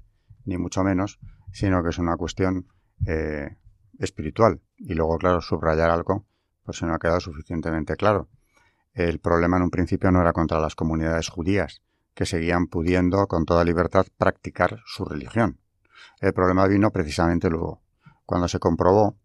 ni 0.45 0.57
mucho 0.57 0.83
menos, 0.83 1.19
sino 1.51 1.83
que 1.83 1.89
es 1.89 1.99
una 1.99 2.17
cuestión 2.17 2.65
eh, 3.05 3.55
espiritual. 3.99 4.61
Y 4.77 4.95
luego, 4.95 5.19
claro, 5.19 5.41
subrayar 5.41 5.91
algo, 5.91 6.25
pues 6.63 6.77
se 6.77 6.87
no 6.87 6.95
ha 6.95 6.99
quedado 6.99 7.19
suficientemente 7.19 7.95
claro. 7.95 8.27
El 8.93 9.19
problema 9.19 9.57
en 9.57 9.63
un 9.63 9.69
principio 9.69 10.11
no 10.11 10.21
era 10.21 10.33
contra 10.33 10.59
las 10.59 10.75
comunidades 10.75 11.29
judías, 11.29 11.83
que 12.15 12.25
seguían 12.25 12.65
pudiendo 12.65 13.27
con 13.27 13.45
toda 13.45 13.63
libertad 13.63 14.07
practicar 14.17 14.81
su 14.85 15.05
religión. 15.05 15.59
El 16.19 16.33
problema 16.33 16.65
vino 16.67 16.89
precisamente 16.89 17.49
luego, 17.49 17.81
cuando 18.25 18.47
se 18.47 18.59
comprobó 18.59 19.15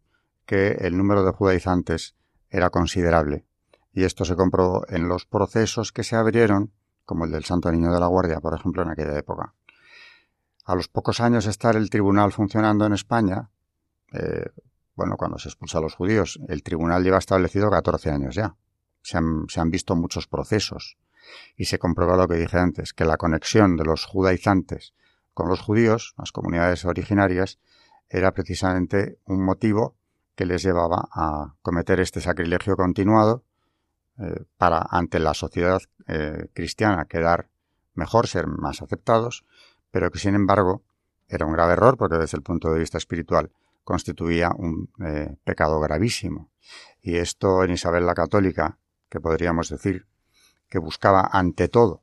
que 0.46 0.78
el 0.80 0.96
número 0.96 1.24
de 1.24 1.32
judaizantes 1.32 2.14
era 2.48 2.70
considerable. 2.70 3.44
Y 3.92 4.04
esto 4.04 4.24
se 4.24 4.36
comprobó 4.36 4.84
en 4.88 5.08
los 5.08 5.26
procesos 5.26 5.92
que 5.92 6.04
se 6.04 6.16
abrieron 6.16 6.72
como 7.04 7.24
el 7.24 7.30
del 7.30 7.44
Santo 7.44 7.70
Niño 7.70 7.92
de 7.92 8.00
la 8.00 8.06
Guardia, 8.06 8.40
por 8.40 8.54
ejemplo, 8.54 8.82
en 8.82 8.90
aquella 8.90 9.16
época. 9.18 9.54
A 10.64 10.74
los 10.74 10.88
pocos 10.88 11.20
años 11.20 11.44
de 11.44 11.50
estar 11.50 11.76
el 11.76 11.88
tribunal 11.88 12.32
funcionando 12.32 12.84
en 12.84 12.92
España, 12.92 13.50
eh, 14.12 14.50
bueno, 14.96 15.16
cuando 15.16 15.38
se 15.38 15.48
expulsa 15.48 15.78
a 15.78 15.80
los 15.80 15.94
judíos, 15.94 16.40
el 16.48 16.62
tribunal 16.62 17.04
lleva 17.04 17.18
establecido 17.18 17.70
14 17.70 18.10
años 18.10 18.34
ya. 18.34 18.56
Se 19.02 19.16
han, 19.16 19.70
visto 19.70 19.94
muchos 19.94 20.26
procesos 20.26 20.98
y 21.56 21.66
se 21.66 21.78
comprueba 21.78 22.16
lo 22.16 22.26
que 22.26 22.34
dije 22.34 22.58
antes, 22.58 22.92
que 22.92 23.04
la 23.04 23.16
conexión 23.16 23.76
de 23.76 23.84
los 23.84 24.04
judaizantes 24.04 24.94
con 25.32 25.48
los 25.48 25.60
judíos, 25.60 26.14
las 26.18 26.32
comunidades 26.32 26.84
originarias, 26.84 27.60
era 28.08 28.32
precisamente 28.32 29.20
un 29.26 29.44
motivo 29.44 29.96
que 30.36 30.44
les 30.44 30.62
llevaba 30.62 31.08
a 31.12 31.54
cometer 31.62 31.98
este 31.98 32.20
sacrilegio 32.20 32.76
continuado 32.76 33.42
eh, 34.18 34.44
para 34.58 34.86
ante 34.90 35.18
la 35.18 35.34
sociedad 35.34 35.80
eh, 36.06 36.48
cristiana 36.52 37.06
quedar 37.06 37.48
mejor, 37.94 38.28
ser 38.28 38.46
más 38.46 38.82
aceptados, 38.82 39.44
pero 39.90 40.10
que 40.10 40.18
sin 40.18 40.34
embargo 40.34 40.82
era 41.26 41.46
un 41.46 41.52
grave 41.52 41.72
error 41.72 41.96
porque 41.96 42.18
desde 42.18 42.36
el 42.36 42.42
punto 42.42 42.70
de 42.70 42.78
vista 42.78 42.98
espiritual 42.98 43.50
constituía 43.82 44.50
un 44.56 44.90
eh, 45.04 45.36
pecado 45.42 45.80
gravísimo. 45.80 46.50
Y 47.00 47.16
esto 47.16 47.64
en 47.64 47.70
Isabel 47.70 48.04
la 48.04 48.14
Católica, 48.14 48.78
que 49.08 49.20
podríamos 49.20 49.70
decir 49.70 50.06
que 50.68 50.78
buscaba 50.78 51.28
ante 51.32 51.68
todo 51.68 52.02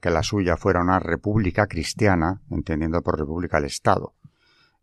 que 0.00 0.10
la 0.10 0.24
suya 0.24 0.56
fuera 0.56 0.80
una 0.80 0.98
república 0.98 1.68
cristiana, 1.68 2.40
entendiendo 2.50 3.02
por 3.02 3.16
república 3.16 3.58
el 3.58 3.66
Estado, 3.66 4.14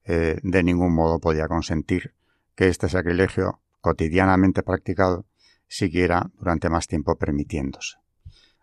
de 0.05 0.63
ningún 0.63 0.95
modo 0.95 1.19
podía 1.19 1.50
consentir 1.50 2.13
que 2.57 2.67
este 2.67 2.89
sacrilegio 2.89 3.61
cotidianamente 3.81 4.63
practicado 4.63 5.25
siguiera 5.67 6.31
durante 6.39 6.69
más 6.69 6.87
tiempo 6.87 7.15
permitiéndose. 7.15 7.97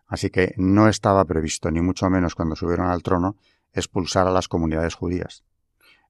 Así 0.08 0.30
que 0.30 0.52
no 0.56 0.88
estaba 0.88 1.24
previsto, 1.24 1.70
ni 1.70 1.80
mucho 1.80 2.10
menos 2.10 2.34
cuando 2.34 2.56
subieron 2.56 2.88
al 2.88 3.04
trono, 3.04 3.36
expulsar 3.72 4.26
a 4.26 4.32
las 4.32 4.48
comunidades 4.48 4.94
judías. 4.94 5.44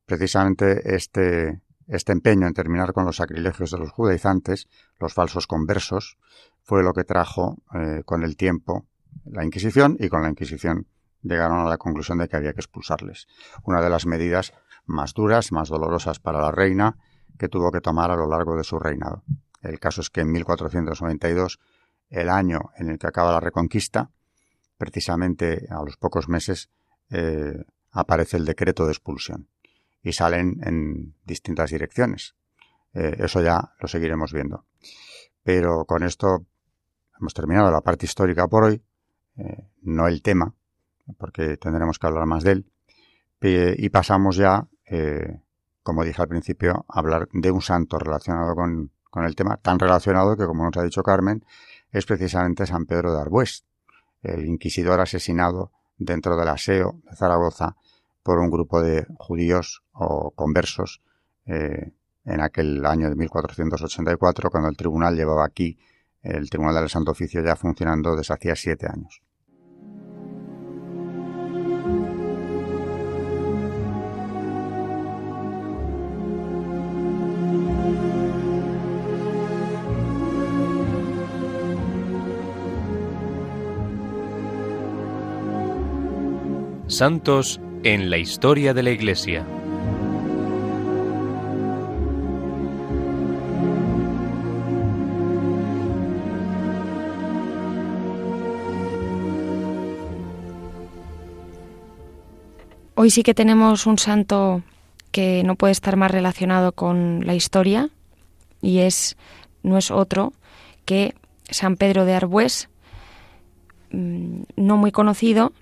Precisamente 0.06 0.96
este, 0.96 1.60
este 1.86 2.12
empeño 2.12 2.46
en 2.46 2.54
terminar 2.54 2.94
con 2.94 3.04
los 3.04 3.16
sacrilegios 3.16 3.70
de 3.70 3.78
los 3.78 3.90
judaizantes, 3.92 4.66
los 4.98 5.12
falsos 5.12 5.46
conversos, 5.46 6.16
fue 6.62 6.82
lo 6.82 6.94
que 6.94 7.04
trajo 7.04 7.58
eh, 7.74 8.02
con 8.04 8.24
el 8.24 8.36
tiempo 8.36 8.86
la 9.26 9.44
Inquisición 9.44 9.96
y 10.00 10.08
con 10.08 10.22
la 10.22 10.30
Inquisición 10.30 10.86
llegaron 11.22 11.60
a 11.60 11.68
la 11.68 11.76
conclusión 11.76 12.18
de 12.18 12.28
que 12.28 12.36
había 12.36 12.54
que 12.54 12.60
expulsarles. 12.60 13.26
Una 13.62 13.82
de 13.82 13.90
las 13.90 14.06
medidas 14.06 14.54
más 14.86 15.12
duras, 15.12 15.52
más 15.52 15.68
dolorosas 15.68 16.18
para 16.18 16.40
la 16.40 16.50
reina 16.50 16.96
que 17.38 17.48
tuvo 17.48 17.70
que 17.70 17.80
tomar 17.80 18.10
a 18.10 18.16
lo 18.16 18.28
largo 18.28 18.56
de 18.56 18.64
su 18.64 18.78
reinado. 18.78 19.22
El 19.62 19.80
caso 19.80 20.00
es 20.00 20.10
que 20.10 20.20
en 20.20 20.30
1492, 20.30 21.58
el 22.10 22.28
año 22.28 22.70
en 22.76 22.90
el 22.90 22.98
que 22.98 23.06
acaba 23.06 23.32
la 23.32 23.40
reconquista, 23.40 24.10
precisamente 24.76 25.66
a 25.70 25.82
los 25.82 25.96
pocos 25.96 26.28
meses 26.28 26.70
eh, 27.10 27.64
aparece 27.92 28.36
el 28.36 28.44
decreto 28.44 28.86
de 28.86 28.92
expulsión 28.92 29.48
y 30.02 30.12
salen 30.12 30.60
en 30.64 31.14
distintas 31.24 31.70
direcciones. 31.70 32.34
Eh, 32.92 33.16
eso 33.18 33.40
ya 33.42 33.72
lo 33.80 33.88
seguiremos 33.88 34.32
viendo. 34.32 34.66
Pero 35.42 35.84
con 35.86 36.02
esto 36.02 36.44
hemos 37.18 37.34
terminado 37.34 37.70
la 37.70 37.80
parte 37.80 38.06
histórica 38.06 38.46
por 38.48 38.64
hoy, 38.64 38.82
eh, 39.36 39.68
no 39.82 40.06
el 40.06 40.22
tema, 40.22 40.54
porque 41.18 41.56
tendremos 41.56 41.98
que 41.98 42.06
hablar 42.06 42.26
más 42.26 42.44
de 42.44 42.52
él. 42.52 42.66
y 43.40 43.90
pasamos 43.90 44.36
ya, 44.36 44.66
como 45.84 46.02
dije 46.02 46.20
al 46.20 46.28
principio, 46.28 46.84
hablar 46.88 47.28
de 47.32 47.50
un 47.52 47.62
santo 47.62 47.98
relacionado 47.98 48.56
con, 48.56 48.90
con 49.10 49.24
el 49.24 49.36
tema, 49.36 49.58
tan 49.58 49.78
relacionado 49.78 50.36
que, 50.36 50.46
como 50.46 50.64
nos 50.64 50.76
ha 50.76 50.82
dicho 50.82 51.04
Carmen, 51.04 51.44
es 51.92 52.06
precisamente 52.06 52.66
San 52.66 52.86
Pedro 52.86 53.12
de 53.12 53.20
Arbués, 53.20 53.64
el 54.22 54.46
inquisidor 54.46 55.00
asesinado 55.00 55.70
dentro 55.98 56.36
del 56.36 56.48
aseo 56.48 57.00
de 57.04 57.14
Zaragoza 57.14 57.76
por 58.22 58.38
un 58.38 58.50
grupo 58.50 58.82
de 58.82 59.06
judíos 59.18 59.84
o 59.92 60.32
conversos 60.32 61.02
eh, 61.46 61.92
en 62.24 62.40
aquel 62.40 62.84
año 62.86 63.10
de 63.10 63.16
1484, 63.16 64.50
cuando 64.50 64.70
el 64.70 64.76
tribunal 64.76 65.14
llevaba 65.14 65.44
aquí, 65.44 65.78
el 66.22 66.48
Tribunal 66.48 66.76
del 66.76 66.88
Santo 66.88 67.10
Oficio, 67.10 67.44
ya 67.44 67.54
funcionando 67.54 68.16
desde 68.16 68.32
hacía 68.32 68.56
siete 68.56 68.86
años. 68.90 69.22
Santos 86.86 87.60
en 87.82 88.10
la 88.10 88.18
historia 88.18 88.74
de 88.74 88.82
la 88.82 88.90
Iglesia. 88.90 89.46
Hoy 102.96 103.10
sí 103.10 103.22
que 103.22 103.32
tenemos 103.32 103.86
un 103.86 103.98
santo 103.98 104.62
que 105.10 105.42
no 105.42 105.56
puede 105.56 105.72
estar 105.72 105.96
más 105.96 106.10
relacionado 106.10 106.72
con 106.72 107.26
la 107.26 107.34
historia 107.34 107.88
y 108.60 108.80
es 108.80 109.16
no 109.62 109.78
es 109.78 109.90
otro 109.90 110.34
que 110.84 111.14
San 111.50 111.76
Pedro 111.76 112.04
de 112.04 112.12
Arbués, 112.12 112.68
mm, 113.90 114.42
no 114.56 114.76
muy 114.76 114.92
conocido, 114.92 115.52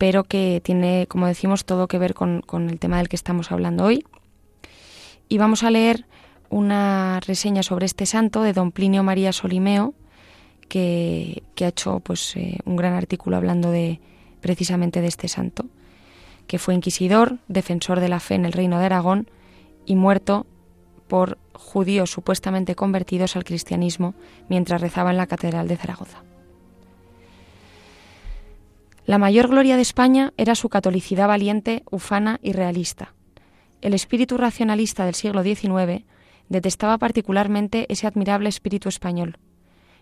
pero 0.00 0.24
que 0.24 0.62
tiene, 0.64 1.06
como 1.10 1.26
decimos, 1.26 1.66
todo 1.66 1.86
que 1.86 1.98
ver 1.98 2.14
con, 2.14 2.42
el 2.54 2.78
tema 2.78 2.96
del 2.96 3.10
que 3.10 3.16
estamos 3.16 3.52
hablando 3.52 3.84
hoy. 3.84 4.02
Y 5.28 5.36
vamos 5.36 5.62
a 5.62 5.70
leer 5.70 6.06
una 6.48 7.20
reseña 7.20 7.62
sobre 7.62 7.84
este 7.84 8.06
santo 8.06 8.40
de 8.40 8.54
don 8.54 8.72
Plinio 8.72 9.02
María 9.02 9.34
Solimeo, 9.34 9.92
que, 10.70 11.42
ha 11.60 11.66
hecho 11.66 12.00
pues, 12.00 12.34
eh, 12.36 12.60
un 12.64 12.76
gran 12.76 12.94
artículo 12.94 13.36
hablando 13.36 13.70
de 13.70 14.00
precisamente 14.40 15.02
de 15.02 15.08
este 15.08 15.28
santo, 15.28 15.66
que 16.46 16.58
fue 16.58 16.72
inquisidor, 16.72 17.36
defensor 17.48 18.00
de 18.00 18.08
la 18.08 18.20
fe 18.20 18.36
en 18.36 18.46
el 18.46 18.52
reino 18.52 18.78
de 18.78 18.86
Aragón 18.86 19.28
y 19.84 19.96
muerto 19.96 20.46
por 21.08 21.36
judíos 21.52 22.10
supuestamente 22.10 22.74
convertidos 22.74 23.36
al 23.36 23.44
cristianismo 23.44 24.14
mientras 24.48 24.80
rezaba 24.80 25.10
en 25.10 25.18
la 25.18 25.26
Catedral 25.26 25.68
de 25.68 25.76
Zaragoza. 25.76 26.22
La 29.06 29.18
mayor 29.18 29.48
gloria 29.48 29.76
de 29.76 29.82
España 29.82 30.32
era 30.36 30.54
su 30.54 30.68
catolicidad 30.68 31.26
valiente, 31.26 31.82
ufana 31.90 32.38
y 32.42 32.52
realista. 32.52 33.14
El 33.80 33.94
espíritu 33.94 34.36
racionalista 34.36 35.06
del 35.06 35.14
siglo 35.14 35.42
XIX 35.42 36.04
detestaba 36.48 36.98
particularmente 36.98 37.86
ese 37.88 38.06
admirable 38.06 38.50
espíritu 38.50 38.88
español. 38.88 39.38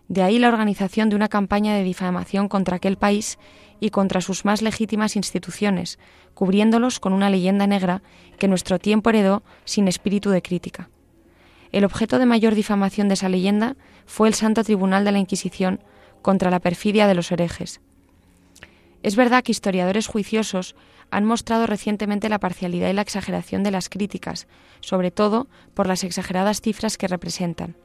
De 0.09 0.23
ahí 0.23 0.37
la 0.37 0.49
organización 0.49 1.09
de 1.09 1.15
una 1.15 1.29
campaña 1.29 1.75
de 1.75 1.83
difamación 1.83 2.49
contra 2.49 2.77
aquel 2.77 2.97
país 2.97 3.37
y 3.79 3.91
contra 3.91 4.21
sus 4.21 4.43
más 4.43 4.61
legítimas 4.61 5.15
instituciones, 5.15 5.97
cubriéndolos 6.33 6.99
con 6.99 7.13
una 7.13 7.29
leyenda 7.29 7.67
negra 7.67 8.01
que 8.37 8.47
nuestro 8.47 8.79
tiempo 8.79 9.11
heredó 9.11 9.43
sin 9.63 9.87
espíritu 9.87 10.29
de 10.31 10.41
crítica. 10.41 10.89
El 11.71 11.85
objeto 11.85 12.19
de 12.19 12.25
mayor 12.25 12.55
difamación 12.55 13.07
de 13.07 13.13
esa 13.13 13.29
leyenda 13.29 13.77
fue 14.05 14.27
el 14.27 14.33
Santo 14.33 14.63
Tribunal 14.63 15.05
de 15.05 15.11
la 15.11 15.19
Inquisición 15.19 15.79
contra 16.21 16.49
la 16.49 16.59
perfidia 16.59 17.07
de 17.07 17.13
los 17.13 17.31
herejes, 17.31 17.79
es 19.01 19.15
verdad 19.15 19.43
que 19.43 19.51
historiadores 19.51 20.07
juiciosos 20.07 20.75
han 21.11 21.25
mostrado 21.25 21.65
recientemente 21.65 22.29
la 22.29 22.39
parcialidad 22.39 22.89
y 22.89 22.93
la 22.93 23.01
exageración 23.01 23.63
de 23.63 23.71
las 23.71 23.89
críticas, 23.89 24.47
sobre 24.81 25.11
todo 25.11 25.47
por 25.73 25.87
las 25.87 26.03
exageradas 26.03 26.61
cifras 26.61 26.97
que 26.97 27.07
representan. 27.07 27.75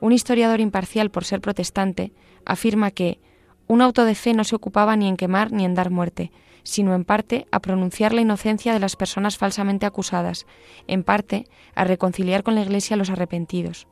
Un 0.00 0.12
historiador 0.12 0.60
imparcial, 0.60 1.10
por 1.10 1.24
ser 1.24 1.40
protestante, 1.40 2.12
afirma 2.44 2.90
que 2.90 3.18
un 3.66 3.82
auto 3.82 4.04
de 4.04 4.14
fe 4.14 4.34
no 4.34 4.44
se 4.44 4.54
ocupaba 4.54 4.96
ni 4.96 5.08
en 5.08 5.16
quemar 5.16 5.50
ni 5.50 5.64
en 5.64 5.74
dar 5.74 5.90
muerte, 5.90 6.30
sino 6.62 6.94
en 6.94 7.04
parte 7.04 7.46
a 7.50 7.60
pronunciar 7.60 8.12
la 8.12 8.20
inocencia 8.20 8.72
de 8.72 8.80
las 8.80 8.96
personas 8.96 9.38
falsamente 9.38 9.86
acusadas, 9.86 10.46
en 10.86 11.02
parte 11.02 11.46
a 11.74 11.84
reconciliar 11.84 12.42
con 12.42 12.54
la 12.54 12.62
Iglesia 12.62 12.94
a 12.94 12.98
los 12.98 13.10
arrepentidos 13.10 13.88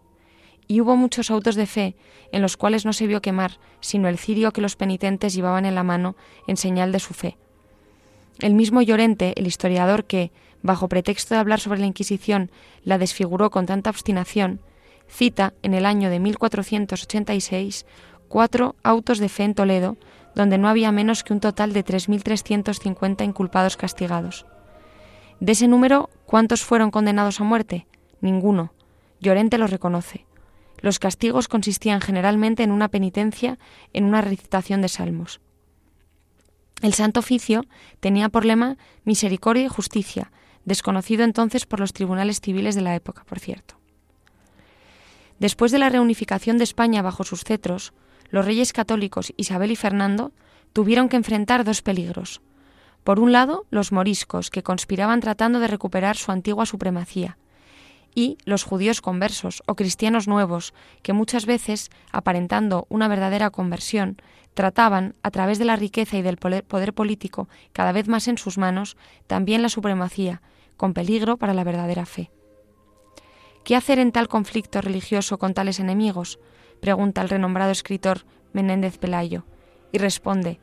y 0.69 0.81
hubo 0.81 0.97
muchos 0.97 1.31
autos 1.31 1.55
de 1.55 1.67
fe 1.67 1.97
en 2.33 2.43
los 2.43 2.57
cuales 2.57 2.85
no 2.85 2.93
se 2.93 3.07
vio 3.07 3.23
quemar, 3.23 3.59
sino 3.81 4.09
el 4.09 4.19
cirio 4.19 4.53
que 4.53 4.61
los 4.61 4.77
penitentes 4.77 5.35
llevaban 5.35 5.65
en 5.67 5.75
la 5.75 5.83
mano 5.83 6.17
en 6.47 6.57
señal 6.57 6.93
de 6.93 7.01
su 7.01 7.15
fe. 7.15 7.37
El 8.41 8.55
mismo 8.55 8.83
Llorente, 8.83 9.33
el 9.37 9.47
historiador 9.47 10.05
que, 10.05 10.33
bajo 10.63 10.89
pretexto 10.89 11.35
de 11.35 11.41
hablar 11.41 11.61
sobre 11.61 11.81
la 11.81 11.87
Inquisición, 11.87 12.51
la 12.85 12.99
desfiguró 12.99 13.51
con 13.51 13.67
tanta 13.67 13.91
obstinación, 13.91 14.61
cita 15.09 15.55
en 15.63 15.75
el 15.75 15.87
año 15.87 16.11
de 16.11 16.19
1486 16.19 17.87
cuatro 18.29 18.75
autos 18.83 19.19
de 19.19 19.29
fe 19.29 19.45
en 19.45 19.55
Toledo, 19.55 19.97
donde 20.35 20.59
no 20.59 20.69
había 20.69 20.93
menos 20.93 21.25
que 21.25 21.33
un 21.33 21.41
total 21.41 21.73
de 21.73 21.85
3.350 21.85 23.25
inculpados 23.25 23.77
castigados. 23.77 24.47
De 25.41 25.53
ese 25.53 25.69
número, 25.69 26.11
¿cuántos 26.27 26.63
fueron 26.63 26.91
condenados 26.91 27.41
a 27.41 27.45
muerte? 27.45 27.87
Ninguno. 28.21 28.73
Llorente 29.21 29.59
lo 29.59 29.67
reconoce. 29.67 30.26
Los 30.81 30.99
castigos 30.99 31.49
consistían 31.49 32.01
generalmente 32.01 32.63
en 32.63 32.71
una 32.71 32.89
penitencia, 32.89 33.59
en 33.93 34.05
una 34.05 34.21
recitación 34.21 34.83
de 34.83 34.89
salmos. 34.89 35.41
El 36.83 36.93
Santo 36.93 37.21
Oficio 37.21 37.65
tenía 38.01 38.29
por 38.29 38.45
lema 38.45 38.77
misericordia 39.05 39.65
y 39.65 39.69
justicia, 39.69 40.31
desconocido 40.65 41.25
entonces 41.25 41.65
por 41.65 41.81
los 41.81 41.93
tribunales 41.93 42.41
civiles 42.41 42.75
de 42.75 42.83
la 42.83 42.95
época, 42.95 43.25
por 43.25 43.39
cierto. 43.39 43.77
Después 45.39 45.73
de 45.73 45.79
la 45.79 45.89
reunificación 45.89 46.59
de 46.59 46.65
España 46.65 47.03
bajo 47.03 47.25
sus 47.25 47.45
cetros, 47.45 47.93
los 48.31 48.45
reyes 48.45 48.73
católicos 48.73 49.33
Isabel 49.37 49.71
y 49.71 49.77
Fernando 49.77 50.33
tuvieron 50.73 51.09
que 51.09 51.17
enfrentar 51.17 51.65
dos 51.65 51.83
peligros. 51.83 52.43
Por 53.05 53.21
un 53.21 53.33
lado, 53.33 53.67
los 53.71 53.93
moriscos, 53.93 54.51
que 54.51 54.63
conspiraban 54.63 55.21
tratando 55.21 55.61
de 55.61 55.69
recuperar 55.69 56.17
su 56.17 56.33
antigua 56.33 56.67
supremacía, 56.67 57.39
y 58.17 58.39
los 58.47 58.65
judíos 58.65 59.03
conversos 59.03 59.63
o 59.67 59.77
cristianos 59.77 60.27
nuevos, 60.27 60.73
que 61.03 61.13
muchas 61.13 61.45
veces, 61.45 61.91
aparentando 62.11 62.87
una 62.89 63.09
verdadera 63.09 63.51
conversión, 63.51 64.17
trataban, 64.55 65.15
a 65.23 65.31
través 65.31 65.59
de 65.59 65.67
la 65.67 65.77
riqueza 65.77 66.17
y 66.17 66.23
del 66.23 66.39
poder 66.39 66.95
político 66.95 67.49
cada 67.75 67.93
vez 67.93 68.09
más 68.09 68.27
en 68.27 68.39
sus 68.39 68.57
manos, 68.57 68.97
también 69.27 69.61
la 69.61 69.69
supremacía, 69.69 70.41
con 70.79 70.95
peligro 70.95 71.37
para 71.37 71.53
la 71.53 71.63
verdadera 71.63 72.07
fe. 72.07 72.31
¿Qué 73.65 73.77
hacer 73.77 73.99
en 73.99 74.13
tal 74.13 74.29
conflicto 74.29 74.81
religioso 74.81 75.39
con 75.39 75.53
tales 75.53 75.79
enemigos? 75.79 76.41
pregunta 76.81 77.21
el 77.21 77.29
renombrado 77.29 77.71
escritor 77.71 78.25
Menéndez 78.55 78.97
Pelayo, 78.97 79.45
y 79.93 79.99
responde, 79.99 80.59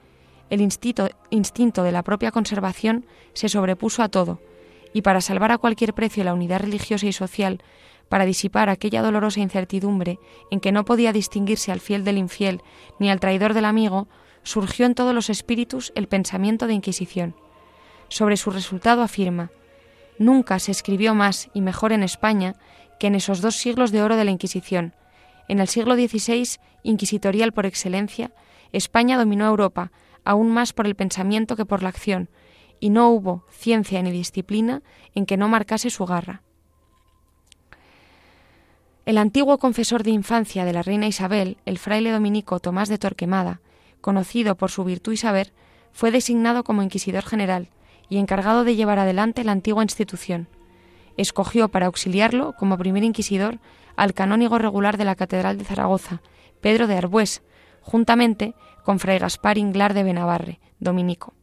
el 0.49 0.59
instinto, 0.59 1.07
instinto 1.29 1.83
de 1.83 1.91
la 1.91 2.01
propia 2.01 2.31
conservación 2.31 3.05
se 3.33 3.47
sobrepuso 3.47 4.01
a 4.01 4.09
todo, 4.09 4.39
y 4.93 5.01
para 5.01 5.21
salvar 5.21 5.51
a 5.51 5.57
cualquier 5.57 5.93
precio 5.93 6.23
la 6.23 6.33
unidad 6.33 6.61
religiosa 6.61 7.07
y 7.07 7.13
social, 7.13 7.61
para 8.09 8.25
disipar 8.25 8.69
aquella 8.69 9.01
dolorosa 9.01 9.39
incertidumbre 9.39 10.19
en 10.51 10.59
que 10.59 10.71
no 10.71 10.85
podía 10.85 11.13
distinguirse 11.13 11.71
al 11.71 11.79
fiel 11.79 12.03
del 12.03 12.17
infiel 12.17 12.61
ni 12.99 13.09
al 13.09 13.19
traidor 13.19 13.53
del 13.53 13.65
amigo, 13.65 14.07
surgió 14.43 14.85
en 14.85 14.93
todos 14.93 15.15
los 15.15 15.29
espíritus 15.29 15.91
el 15.95 16.07
pensamiento 16.07 16.67
de 16.67 16.73
Inquisición. 16.73 17.35
Sobre 18.09 18.37
su 18.37 18.51
resultado 18.51 19.01
afirma, 19.01 19.51
Nunca 20.19 20.59
se 20.59 20.71
escribió 20.71 21.15
más 21.15 21.49
y 21.53 21.61
mejor 21.61 21.91
en 21.91 22.03
España 22.03 22.55
que 22.99 23.07
en 23.07 23.15
esos 23.15 23.41
dos 23.41 23.55
siglos 23.55 23.91
de 23.91 24.03
oro 24.03 24.15
de 24.15 24.25
la 24.25 24.31
Inquisición. 24.31 24.93
En 25.47 25.59
el 25.59 25.67
siglo 25.67 25.95
XVI, 25.95 26.59
inquisitorial 26.83 27.51
por 27.51 27.65
excelencia, 27.65 28.31
España 28.71 29.17
dominó 29.17 29.45
Europa, 29.45 29.91
aún 30.23 30.51
más 30.51 30.73
por 30.73 30.85
el 30.85 30.95
pensamiento 30.95 31.55
que 31.55 31.65
por 31.65 31.83
la 31.83 31.89
acción, 31.89 32.29
y 32.83 32.89
no 32.89 33.11
hubo 33.11 33.45
ciencia 33.49 34.01
ni 34.01 34.11
disciplina 34.11 34.81
en 35.15 35.25
que 35.25 35.37
no 35.37 35.47
marcase 35.47 35.89
su 35.89 36.05
garra. 36.05 36.41
El 39.05 39.17
antiguo 39.17 39.57
confesor 39.57 40.03
de 40.03 40.11
infancia 40.11 40.65
de 40.65 40.73
la 40.73 40.81
reina 40.81 41.07
Isabel, 41.07 41.55
el 41.65 41.77
fraile 41.77 42.11
dominico 42.11 42.59
Tomás 42.59 42.89
de 42.89 42.97
Torquemada, 42.97 43.61
conocido 44.01 44.55
por 44.55 44.69
su 44.69 44.83
virtud 44.83 45.13
y 45.13 45.17
saber, 45.17 45.53
fue 45.93 46.11
designado 46.11 46.65
como 46.65 46.83
inquisidor 46.83 47.23
general 47.23 47.69
y 48.09 48.17
encargado 48.17 48.65
de 48.65 48.75
llevar 48.75 48.99
adelante 48.99 49.45
la 49.45 49.53
antigua 49.53 49.83
institución. 49.83 50.49
Escogió 51.15 51.69
para 51.69 51.85
auxiliarlo 51.85 52.51
como 52.51 52.77
primer 52.77 53.05
inquisidor 53.05 53.59
al 53.95 54.13
canónigo 54.13 54.57
regular 54.57 54.97
de 54.97 55.05
la 55.05 55.15
Catedral 55.15 55.57
de 55.57 55.63
Zaragoza, 55.63 56.21
Pedro 56.59 56.87
de 56.87 56.97
Arbués, 56.97 57.43
juntamente 57.79 58.55
con 58.83 58.99
fray 58.99 59.19
Gaspar 59.19 59.57
Inglar 59.57 59.93
de 59.93 60.03
Benavarre, 60.03 60.59
dominico. 60.81 61.33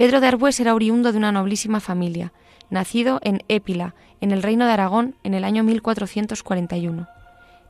Pedro 0.00 0.22
de 0.22 0.28
Arbués 0.28 0.58
era 0.60 0.74
oriundo 0.74 1.12
de 1.12 1.18
una 1.18 1.30
noblísima 1.30 1.78
familia, 1.78 2.32
nacido 2.70 3.20
en 3.22 3.44
Épila, 3.48 3.94
en 4.22 4.30
el 4.30 4.42
reino 4.42 4.64
de 4.64 4.72
Aragón, 4.72 5.14
en 5.24 5.34
el 5.34 5.44
año 5.44 5.62
1441. 5.62 7.06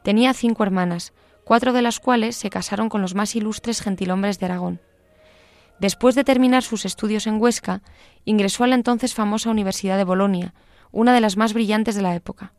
Tenía 0.05 0.33
cinco 0.33 0.63
hermanas, 0.63 1.13
cuatro 1.43 1.73
de 1.73 1.83
las 1.83 1.99
cuales 1.99 2.37
se 2.37 2.49
casaron 2.49 2.89
con 2.89 3.03
los 3.03 3.17
más 3.17 3.35
ilustres 3.35 3.81
gentilhombres 3.81 4.39
de 4.39 4.47
Aragón. 4.47 4.81
Después 5.81 6.15
de 6.15 6.23
terminar 6.23 6.63
sus 6.63 6.85
estudios 6.85 7.27
en 7.27 7.41
Huesca, 7.41 7.83
ingresó 8.25 8.63
a 8.63 8.69
la 8.69 8.77
entonces 8.77 9.13
famosa 9.13 9.51
Universidad 9.51 9.97
de 9.97 10.05
Bolonia, 10.05 10.55
una 10.93 11.13
de 11.13 11.21
las 11.21 11.37
más 11.37 11.53
brillantes 11.53 11.97
de 11.97 12.03
la 12.03 12.15
época. 12.15 12.53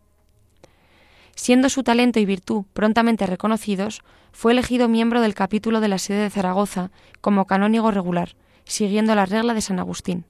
Siendo 1.33 1.69
su 1.69 1.83
talento 1.83 2.19
y 2.19 2.25
virtud 2.25 2.65
prontamente 2.73 3.25
reconocidos, 3.25 4.01
fue 4.33 4.51
elegido 4.51 4.89
miembro 4.89 5.21
del 5.21 5.33
capítulo 5.33 5.79
de 5.79 5.87
la 5.87 5.97
sede 5.97 6.23
de 6.23 6.29
Zaragoza 6.29 6.91
como 7.21 7.47
canónigo 7.47 7.89
regular, 7.89 8.35
siguiendo 8.65 9.15
la 9.15 9.25
regla 9.25 9.53
de 9.53 9.61
San 9.61 9.79
Agustín. 9.79 10.25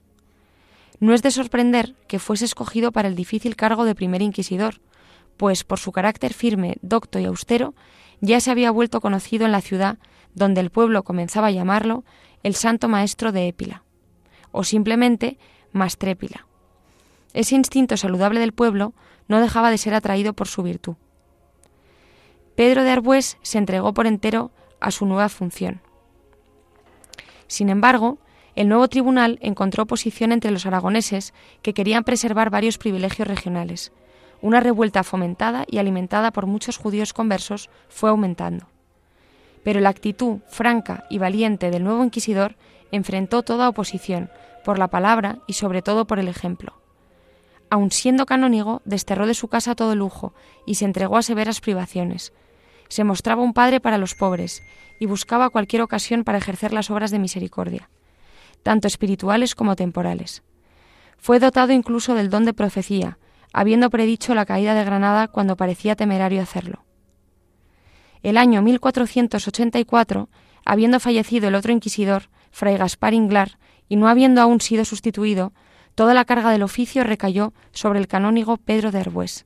No 1.00 1.14
es 1.14 1.24
de 1.24 1.32
sorprender 1.32 1.96
que 2.08 2.20
fuese 2.20 2.46
escogido 2.46 2.92
para 2.92 3.08
el 3.08 3.16
difícil 3.16 3.56
cargo 3.56 3.86
de 3.86 3.96
primer 3.96 4.22
inquisidor, 4.22 4.82
pues 5.38 5.64
por 5.64 5.80
su 5.80 5.92
carácter 5.92 6.34
firme, 6.34 6.78
docto 6.82 7.18
y 7.20 7.26
austero, 7.26 7.74
ya 8.20 8.40
se 8.40 8.52
había 8.52 8.70
vuelto 8.70 9.02
conocido 9.02 9.46
en 9.46 9.52
la 9.52 9.62
ciudad, 9.62 9.98
donde 10.36 10.62
el 10.62 10.70
pueblo 10.70 11.04
comenzaba 11.04 11.48
a 11.48 11.52
llamarlo 11.52 12.04
el 12.44 12.56
Santo 12.56 12.88
Maestro 12.88 13.32
de 13.32 13.48
Épila, 13.48 13.84
o 14.52 14.64
simplemente 14.64 15.38
Mastrépila. 15.72 16.46
Ese 17.34 17.56
instinto 17.56 17.98
saludable 17.98 18.40
del 18.40 18.52
pueblo 18.52 18.94
no 19.28 19.40
dejaba 19.40 19.72
de 19.72 19.78
ser 19.78 19.94
atraído 19.94 20.34
por 20.34 20.48
su 20.48 20.64
virtud. 20.64 20.96
Pedro 22.56 22.84
de 22.84 22.92
Arbués 22.92 23.38
se 23.42 23.58
entregó 23.58 23.94
por 23.94 24.06
entero 24.06 24.52
a 24.80 24.92
su 24.92 25.06
nueva 25.06 25.30
función. 25.30 25.82
Sin 27.52 27.68
embargo, 27.68 28.18
el 28.56 28.70
nuevo 28.70 28.88
tribunal 28.88 29.38
encontró 29.42 29.84
oposición 29.84 30.32
entre 30.32 30.52
los 30.52 30.66
aragoneses 30.66 31.34
que 31.62 31.74
querían 31.74 32.06
preservar 32.06 32.50
varios 32.50 32.78
privilegios 32.78 33.28
regionales. 33.28 33.92
Una 34.42 34.62
revuelta 34.62 35.04
fomentada 35.04 35.66
y 35.68 35.78
alimentada 35.78 36.32
por 36.32 36.46
muchos 36.46 36.78
judíos 36.78 37.12
conversos 37.12 37.70
fue 37.90 38.10
aumentando. 38.10 38.68
Pero 39.66 39.82
la 39.82 39.90
actitud 39.90 40.38
franca 40.48 41.04
y 41.10 41.18
valiente 41.18 41.72
del 41.72 41.84
nuevo 41.84 42.06
inquisidor 42.06 42.56
enfrentó 42.90 43.44
toda 43.44 43.68
oposición, 43.68 44.30
por 44.64 44.80
la 44.80 44.88
palabra 44.88 45.40
y 45.46 45.52
sobre 45.52 45.82
todo 45.82 46.08
por 46.08 46.20
el 46.20 46.30
ejemplo. 46.30 46.80
Aun 47.70 47.92
siendo 47.92 48.26
canónigo, 48.26 48.82
desterró 48.86 49.28
de 49.28 49.34
su 49.34 49.50
casa 49.50 49.76
todo 49.76 49.94
lujo 49.94 50.34
y 50.66 50.76
se 50.76 50.86
entregó 50.86 51.18
a 51.18 51.22
severas 51.22 51.60
privaciones. 51.60 52.32
Se 52.92 53.04
mostraba 53.04 53.42
un 53.42 53.54
padre 53.54 53.80
para 53.80 53.98
los 53.98 54.16
pobres 54.16 54.64
y 55.00 55.06
buscaba 55.06 55.50
cualquier 55.50 55.82
ocasión 55.82 56.24
para 56.24 56.38
ejercer 56.38 56.74
las 56.74 56.92
obras 56.92 57.10
de 57.10 57.20
misericordia 57.20 57.90
tanto 58.62 58.88
espirituales 58.88 59.56
como 59.56 59.76
temporales. 59.76 60.44
Fue 61.18 61.40
dotado 61.40 61.74
incluso 61.74 62.16
del 62.16 62.30
don 62.30 62.46
de 62.46 62.54
profecía, 62.54 63.18
habiendo 63.54 63.90
predicho 63.90 64.34
la 64.34 64.46
caída 64.46 64.74
de 64.74 64.84
Granada 64.84 65.28
cuando 65.28 65.58
parecía 65.58 65.96
temerario 65.96 66.42
hacerlo. 66.42 66.86
El 68.24 68.38
año 68.38 68.62
1484, 68.62 70.30
habiendo 70.66 71.00
fallecido 71.00 71.48
el 71.48 71.56
otro 71.56 71.72
inquisidor, 71.72 72.30
fray 72.52 72.78
Gaspar 72.78 73.14
Inglar, 73.14 73.58
y 73.90 73.96
no 73.96 74.08
habiendo 74.08 74.42
aún 74.42 74.62
sido 74.62 74.86
sustituido, 74.86 75.54
toda 75.96 76.14
la 76.14 76.26
carga 76.26 76.52
del 76.52 76.64
oficio 76.64 77.04
recayó 77.04 77.54
sobre 77.72 78.00
el 78.00 78.08
canónigo 78.08 78.58
Pedro 78.58 78.92
de 78.92 79.00
Herbués. 79.00 79.46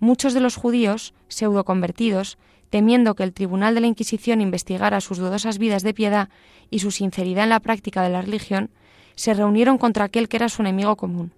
Muchos 0.00 0.34
de 0.34 0.40
los 0.40 0.56
judíos, 0.56 1.14
pseudo 1.28 1.64
convertidos, 1.64 2.38
temiendo 2.72 3.14
que 3.14 3.22
el 3.22 3.34
Tribunal 3.34 3.74
de 3.74 3.82
la 3.82 3.86
Inquisición 3.86 4.40
investigara 4.40 5.02
sus 5.02 5.18
dudosas 5.18 5.58
vidas 5.58 5.82
de 5.82 5.92
piedad 5.92 6.30
y 6.70 6.78
su 6.78 6.90
sinceridad 6.90 7.44
en 7.44 7.50
la 7.50 7.60
práctica 7.60 8.00
de 8.00 8.08
la 8.08 8.22
religión, 8.22 8.70
se 9.14 9.34
reunieron 9.34 9.76
contra 9.76 10.06
aquel 10.06 10.26
que 10.26 10.38
era 10.38 10.48
su 10.48 10.62
enemigo 10.62 10.96
común. 10.96 11.34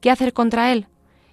¿Qué 0.00 0.10
hacer 0.10 0.32
contra 0.32 0.72
él? 0.72 0.86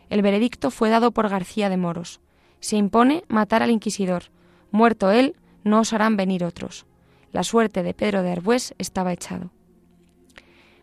El 0.10 0.22
veredicto 0.22 0.72
fue 0.72 0.90
dado 0.90 1.12
por 1.12 1.30
García 1.30 1.70
de 1.70 1.78
Moros. 1.78 2.20
Se 2.60 2.76
impone 2.76 3.24
matar 3.30 3.64
al 3.64 3.72
inquisidor. 3.72 4.24
Muerto 4.72 5.10
él, 5.10 5.38
no 5.64 5.80
osarán 5.80 6.18
venir 6.18 6.44
otros. 6.44 6.86
La 7.32 7.44
suerte 7.44 7.84
de 7.84 7.94
Pedro 7.94 8.24
de 8.24 8.34
Arbués 8.34 8.76
estaba 8.78 9.14
echado. 9.14 9.52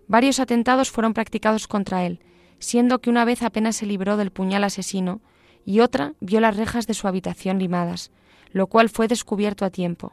Varios 0.09 0.41
atentados 0.41 0.91
fueron 0.91 1.13
practicados 1.13 1.69
contra 1.69 2.07
él, 2.07 2.21
siendo 2.59 3.03
que 3.03 3.11
una 3.11 3.27
vez 3.27 3.43
apenas 3.43 3.77
se 3.77 3.85
libró 3.85 4.17
del 4.17 4.31
puñal 4.31 4.65
asesino, 4.65 5.21
y 5.65 5.81
otra 5.81 6.15
vio 6.21 6.41
las 6.41 6.57
rejas 6.57 6.87
de 6.87 6.95
su 6.95 7.09
habitación 7.09 7.59
limadas, 7.59 8.11
lo 8.53 8.67
cual 8.67 8.89
fue 8.89 9.09
descubierto 9.09 9.65
a 9.65 9.71
tiempo. 9.71 10.13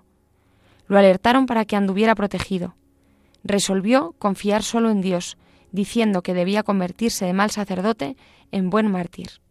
Lo 0.88 0.98
alertaron 0.98 1.46
para 1.46 1.66
que 1.66 1.76
anduviera 1.76 2.16
protegido. 2.16 2.76
Resolvió 3.44 4.14
confiar 4.20 4.64
solo 4.64 4.90
en 4.90 5.02
Dios, 5.02 5.38
diciendo 5.72 6.22
que 6.22 6.34
debía 6.34 6.64
convertirse 6.64 7.26
de 7.26 7.34
mal 7.34 7.50
sacerdote 7.52 8.18
en 8.52 8.70
buen 8.70 8.92
mártir. 8.92 9.42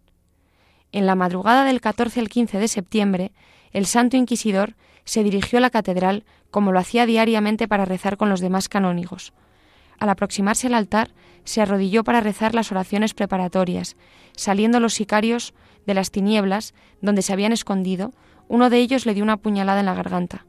En 0.92 1.06
la 1.06 1.14
madrugada 1.14 1.64
del 1.64 1.80
14 1.80 2.20
al 2.20 2.28
15 2.28 2.58
de 2.58 2.68
septiembre, 2.68 3.32
el 3.72 3.86
santo 3.86 4.16
inquisidor 4.16 4.74
se 5.04 5.22
dirigió 5.22 5.58
a 5.58 5.60
la 5.62 5.70
catedral 5.70 6.24
como 6.50 6.72
lo 6.72 6.80
hacía 6.80 7.06
diariamente 7.06 7.68
para 7.68 7.84
rezar 7.84 8.16
con 8.16 8.28
los 8.28 8.40
demás 8.40 8.68
canónigos. 8.68 9.32
Al 9.98 10.08
aproximarse 10.08 10.66
al 10.66 10.74
altar, 10.74 11.10
se 11.44 11.60
arrodilló 11.60 12.04
para 12.04 12.20
rezar 12.20 12.54
las 12.54 12.70
oraciones 12.72 13.14
preparatorias, 13.14 13.96
saliendo 14.36 14.80
los 14.80 14.94
sicarios 14.94 15.54
de 15.86 15.94
las 15.94 16.10
tinieblas 16.10 16.74
donde 17.00 17.22
se 17.22 17.32
habían 17.32 17.52
escondido, 17.52 18.12
uno 18.48 18.70
de 18.70 18.78
ellos 18.78 19.06
le 19.06 19.14
dio 19.14 19.22
una 19.22 19.36
puñalada 19.36 19.80
en 19.80 19.86
la 19.86 19.94
garganta. 19.94 20.46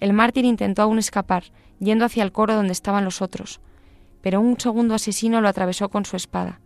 El 0.00 0.12
mártir 0.12 0.44
intentó 0.44 0.82
aún 0.82 0.98
escapar, 0.98 1.44
yendo 1.78 2.04
hacia 2.04 2.22
el 2.22 2.32
coro 2.32 2.54
donde 2.54 2.72
estaban 2.72 3.04
los 3.04 3.22
otros, 3.22 3.60
pero 4.22 4.40
un 4.40 4.58
segundo 4.58 4.94
asesino 4.94 5.40
lo 5.40 5.48
atravesó 5.48 5.88
con 5.88 6.04
su 6.04 6.16
espada. 6.16 6.60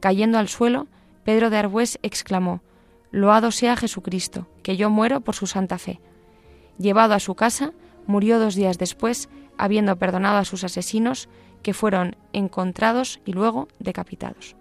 Cayendo 0.00 0.38
al 0.38 0.48
suelo, 0.48 0.86
Pedro 1.24 1.50
de 1.50 1.58
Arbués 1.58 1.98
exclamó 2.02 2.62
Loado 3.10 3.52
sea 3.52 3.76
Jesucristo, 3.76 4.48
que 4.62 4.76
yo 4.76 4.90
muero 4.90 5.20
por 5.20 5.34
su 5.34 5.46
santa 5.46 5.78
fe. 5.78 6.00
Llevado 6.78 7.14
a 7.14 7.20
su 7.20 7.34
casa, 7.34 7.72
murió 8.06 8.38
dos 8.38 8.54
días 8.54 8.76
después, 8.76 9.28
habiendo 9.56 9.96
perdonado 9.96 10.38
a 10.38 10.44
sus 10.44 10.64
asesinos, 10.64 11.28
que 11.62 11.74
fueron 11.74 12.16
encontrados 12.32 13.20
y 13.24 13.32
luego 13.32 13.68
decapitados. 13.78 14.56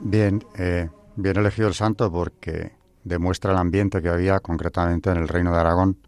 Bien, 0.00 0.44
eh, 0.56 0.88
bien 1.16 1.36
elegido 1.36 1.66
el 1.66 1.74
santo 1.74 2.10
porque 2.10 2.72
demuestra 3.02 3.50
el 3.50 3.58
ambiente 3.58 4.00
que 4.00 4.08
había 4.08 4.38
concretamente 4.38 5.10
en 5.10 5.16
el 5.16 5.28
Reino 5.28 5.52
de 5.52 5.58
Aragón, 5.58 5.98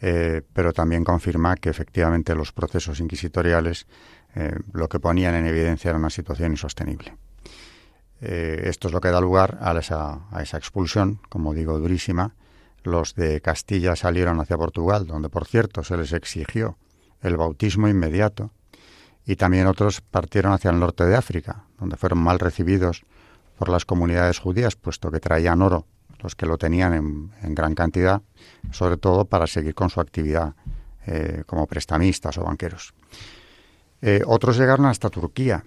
eh, 0.00 0.42
pero 0.52 0.72
también 0.72 1.04
confirma 1.04 1.54
que 1.56 1.70
efectivamente 1.70 2.34
los 2.34 2.52
procesos 2.52 2.98
inquisitoriales 2.98 3.86
eh, 4.34 4.54
lo 4.72 4.88
que 4.88 4.98
ponían 4.98 5.34
en 5.34 5.46
evidencia 5.46 5.90
era 5.90 5.98
una 5.98 6.10
situación 6.10 6.52
insostenible. 6.52 7.16
esto 8.20 8.88
es 8.88 8.92
lo 8.92 9.00
que 9.00 9.08
da 9.08 9.20
lugar 9.20 9.58
a 9.60 9.78
esa, 9.78 10.28
a 10.30 10.42
esa 10.42 10.58
expulsión, 10.58 11.20
como 11.28 11.54
digo, 11.54 11.78
durísima. 11.78 12.34
Los 12.82 13.14
de 13.14 13.40
Castilla 13.40 13.94
salieron 13.96 14.40
hacia 14.40 14.58
Portugal, 14.58 15.06
donde 15.06 15.28
por 15.28 15.46
cierto 15.46 15.84
se 15.84 15.96
les 15.96 16.12
exigió 16.12 16.76
el 17.22 17.36
bautismo 17.36 17.88
inmediato, 17.88 18.50
y 19.24 19.36
también 19.36 19.66
otros 19.66 20.00
partieron 20.00 20.52
hacia 20.52 20.70
el 20.70 20.80
norte 20.80 21.04
de 21.04 21.16
África, 21.16 21.64
donde 21.78 21.96
fueron 21.96 22.18
mal 22.18 22.38
recibidos 22.38 23.04
por 23.60 23.68
las 23.68 23.84
comunidades 23.84 24.38
judías, 24.38 24.74
puesto 24.74 25.10
que 25.10 25.20
traían 25.20 25.60
oro, 25.60 25.84
los 26.22 26.34
que 26.34 26.46
lo 26.46 26.56
tenían 26.56 26.94
en, 27.42 27.54
gran 27.54 27.74
cantidad, 27.74 28.22
sobre 28.70 28.96
todo 28.96 29.26
para 29.26 29.46
seguir 29.46 29.74
con 29.74 29.90
su 29.90 30.00
actividad 30.00 30.54
eh, 31.06 31.42
como 31.44 31.66
prestamistas 31.66 32.38
o 32.38 32.44
banqueros. 32.44 32.94
Eh, 34.00 34.22
otros 34.26 34.56
llegaron 34.56 34.86
hasta 34.86 35.10
Turquía 35.10 35.62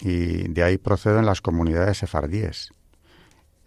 y 0.00 0.48
de 0.48 0.62
ahí 0.62 0.78
proceden 0.78 1.26
las 1.26 1.42
comunidades 1.42 1.98
sefardíes. 1.98 2.72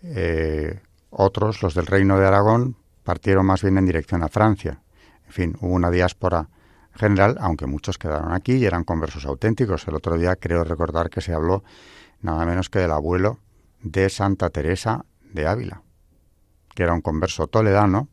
Eh, 0.02 0.80
otros, 1.12 1.62
los 1.62 1.76
del 1.76 1.86
Reino 1.86 2.18
de 2.18 2.26
Aragón, 2.26 2.78
partieron 3.04 3.46
más 3.46 3.62
bien 3.62 3.78
en 3.78 3.86
dirección 3.86 4.24
a 4.24 4.30
Francia. 4.30 4.82
En 5.28 5.34
fin, 5.34 5.58
hubo 5.62 5.76
una 5.76 5.92
diáspora 5.92 6.50
general, 6.96 7.38
aunque 7.40 7.68
muchos 7.68 8.00
quedaron 8.00 8.34
aquí 8.34 8.54
y 8.54 8.66
eran 8.66 8.86
conversos 8.86 9.24
auténticos. 9.28 9.88
El 9.88 9.94
otro 9.94 10.18
día 10.18 10.36
creo 10.36 10.64
recordar 10.64 11.12
que 11.12 11.22
se 11.22 11.32
habló 11.32 11.64
nada 12.24 12.44
menos 12.48 12.68
que 12.68 12.80
del 12.80 12.92
abuelo 12.92 13.38
de 13.84 14.10
Santa 14.10 14.50
Teresa 14.50 15.06
de 15.34 15.48
Ávila, 15.48 15.84
que 16.76 16.84
era 16.84 16.94
un 16.94 17.02
converso 17.02 17.48
toledano, 17.48 18.10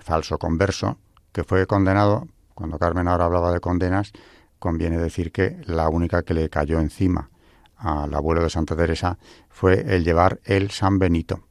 falso 0.00 0.38
converso, 0.38 0.98
que 1.32 1.44
fue 1.44 1.66
condenado, 1.66 2.28
cuando 2.54 2.78
Carmen 2.78 3.08
ahora 3.08 3.24
hablaba 3.24 3.52
de 3.52 3.60
condenas, 3.60 4.12
conviene 4.58 4.98
decir 4.98 5.32
que 5.32 5.60
la 5.64 5.88
única 5.88 6.22
que 6.22 6.34
le 6.34 6.48
cayó 6.48 6.80
encima 6.80 7.30
al 7.76 8.14
abuelo 8.14 8.42
de 8.42 8.50
Santa 8.50 8.76
Teresa 8.76 9.18
fue 9.50 9.94
el 9.94 10.04
llevar 10.04 10.40
el 10.44 10.70
San 10.70 10.98
Benito. 10.98 11.46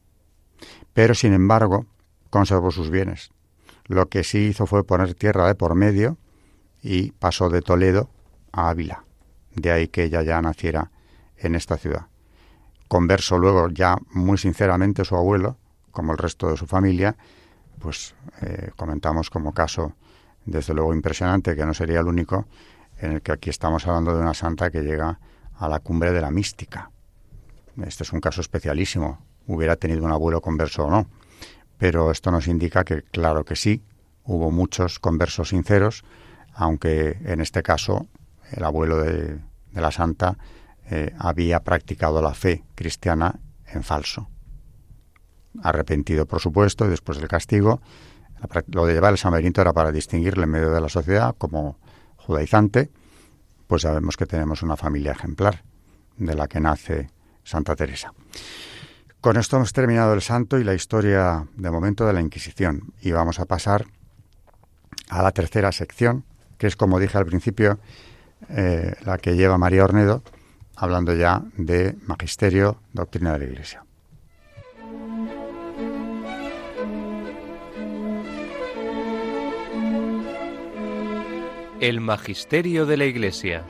Pero, 0.92 1.14
sin 1.14 1.32
embargo, 1.32 1.86
conservó 2.30 2.70
sus 2.70 2.90
bienes. 2.90 3.30
Lo 3.86 4.08
que 4.08 4.24
sí 4.24 4.38
hizo 4.38 4.66
fue 4.66 4.84
poner 4.84 5.14
tierra 5.14 5.46
de 5.46 5.54
por 5.54 5.74
medio 5.74 6.16
y 6.82 7.12
pasó 7.12 7.50
de 7.50 7.60
Toledo 7.60 8.08
a 8.52 8.70
Ávila. 8.70 9.04
De 9.54 9.70
ahí 9.70 9.88
que 9.88 10.04
ella 10.04 10.22
ya 10.22 10.40
naciera 10.40 10.90
en 11.36 11.54
esta 11.54 11.76
ciudad. 11.76 12.06
Converso 12.94 13.38
luego 13.38 13.70
ya 13.70 13.96
muy 14.12 14.38
sinceramente 14.38 15.04
su 15.04 15.16
abuelo, 15.16 15.56
como 15.90 16.12
el 16.12 16.18
resto 16.18 16.48
de 16.48 16.56
su 16.56 16.64
familia, 16.68 17.16
pues 17.80 18.14
eh, 18.40 18.70
comentamos 18.76 19.30
como 19.30 19.52
caso 19.52 19.94
desde 20.46 20.74
luego 20.74 20.94
impresionante, 20.94 21.56
que 21.56 21.66
no 21.66 21.74
sería 21.74 21.98
el 21.98 22.06
único, 22.06 22.46
en 22.98 23.14
el 23.14 23.20
que 23.20 23.32
aquí 23.32 23.50
estamos 23.50 23.84
hablando 23.88 24.14
de 24.14 24.22
una 24.22 24.32
santa 24.32 24.70
que 24.70 24.82
llega 24.82 25.18
a 25.58 25.68
la 25.68 25.80
cumbre 25.80 26.12
de 26.12 26.20
la 26.20 26.30
mística. 26.30 26.92
Este 27.84 28.04
es 28.04 28.12
un 28.12 28.20
caso 28.20 28.40
especialísimo, 28.40 29.18
hubiera 29.48 29.74
tenido 29.74 30.04
un 30.04 30.12
abuelo 30.12 30.40
converso 30.40 30.84
o 30.84 30.90
no, 30.92 31.08
pero 31.76 32.12
esto 32.12 32.30
nos 32.30 32.46
indica 32.46 32.84
que 32.84 33.02
claro 33.02 33.44
que 33.44 33.56
sí, 33.56 33.82
hubo 34.22 34.52
muchos 34.52 35.00
conversos 35.00 35.48
sinceros, 35.48 36.04
aunque 36.52 37.18
en 37.24 37.40
este 37.40 37.64
caso 37.64 38.06
el 38.52 38.62
abuelo 38.62 39.02
de, 39.02 39.40
la 39.72 39.90
santa 39.90 40.38
eh, 40.90 41.14
había 41.18 41.60
practicado 41.60 42.20
la 42.20 42.34
fe 42.34 42.64
cristiana 42.74 43.40
en 43.66 43.82
falso. 43.82 44.28
Arrepentido, 45.62 46.26
por 46.26 46.40
supuesto, 46.40 46.84
y 46.86 46.88
después 46.88 47.18
del 47.18 47.28
castigo, 47.28 47.80
lo 48.68 48.86
de 48.86 48.94
llevar 48.94 49.12
el 49.12 49.18
San 49.18 49.32
Benito 49.32 49.60
era 49.60 49.72
para 49.72 49.92
distinguirle 49.92 50.44
en 50.44 50.50
medio 50.50 50.70
de 50.70 50.80
la 50.80 50.88
sociedad 50.88 51.34
como 51.38 51.78
judaizante, 52.16 52.90
pues 53.66 53.82
sabemos 53.82 54.16
que 54.16 54.26
tenemos 54.26 54.62
una 54.62 54.76
familia 54.76 55.12
ejemplar 55.12 55.64
de 56.16 56.34
la 56.34 56.48
que 56.48 56.60
nace 56.60 57.10
Santa 57.42 57.76
Teresa. 57.76 58.12
Con 59.20 59.36
esto 59.36 59.56
hemos 59.56 59.72
terminado 59.72 60.12
el 60.12 60.20
santo 60.20 60.58
y 60.58 60.64
la 60.64 60.74
historia 60.74 61.46
de 61.56 61.70
momento 61.70 62.06
de 62.06 62.12
la 62.12 62.20
Inquisición 62.20 62.92
y 63.00 63.12
vamos 63.12 63.40
a 63.40 63.46
pasar 63.46 63.86
a 65.08 65.22
la 65.22 65.32
tercera 65.32 65.72
sección, 65.72 66.24
que 66.58 66.66
es, 66.66 66.76
como 66.76 66.98
dije 66.98 67.16
al 67.16 67.26
principio, 67.26 67.78
eh, 68.50 68.94
la 69.04 69.18
que 69.18 69.36
lleva 69.36 69.56
María 69.56 69.84
Ornedo, 69.84 70.22
hablando 70.76 71.14
ya 71.14 71.42
de 71.56 71.96
magisterio, 72.06 72.78
doctrina 72.92 73.32
de 73.32 73.38
la 73.38 73.44
Iglesia. 73.44 73.84
El 81.80 82.00
magisterio 82.00 82.86
de 82.86 82.96
la 82.96 83.04
Iglesia. 83.04 83.64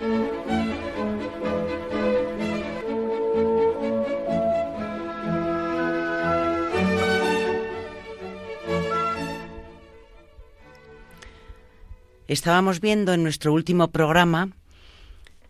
Estábamos 12.26 12.80
viendo 12.80 13.12
en 13.12 13.22
nuestro 13.22 13.52
último 13.52 13.92
programa, 13.92 14.48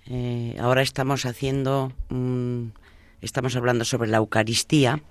eh, 0.07 0.57
ahora 0.61 0.83
estamos 0.83 1.27
haciendo, 1.27 1.93
estamos 3.21 3.57
hablando 3.57 3.85
sobre 3.85 4.09
la 4.09 4.19
Eucaristía, 4.19 5.03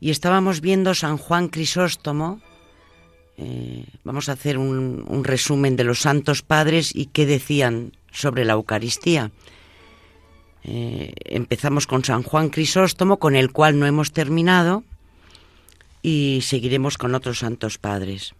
y 0.00 0.10
estábamos 0.10 0.60
viendo 0.60 0.94
San 0.94 1.18
Juan 1.18 1.48
Crisóstomo, 1.48 2.40
eh, 3.36 3.86
vamos 4.04 4.28
a 4.28 4.32
hacer 4.32 4.58
un, 4.58 5.24
resumen 5.24 5.76
de 5.76 5.84
los 5.84 6.00
santos 6.00 6.42
padres 6.42 6.94
y 6.94 7.06
qué 7.06 7.24
decían 7.24 7.92
sobre 8.10 8.44
la 8.44 8.54
Eucaristía. 8.54 9.30
Eh, 10.62 11.14
empezamos 11.24 11.86
con 11.86 12.04
San 12.04 12.22
Juan 12.22 12.50
Crisóstomo, 12.50 13.18
con 13.18 13.36
el 13.36 13.50
cual 13.50 13.78
no 13.78 13.86
hemos 13.86 14.12
terminado, 14.12 14.84
y 16.02 16.40
seguiremos 16.42 16.98
con 16.98 17.14
otros 17.14 17.38
santos 17.38 17.78
padres. 17.78 18.34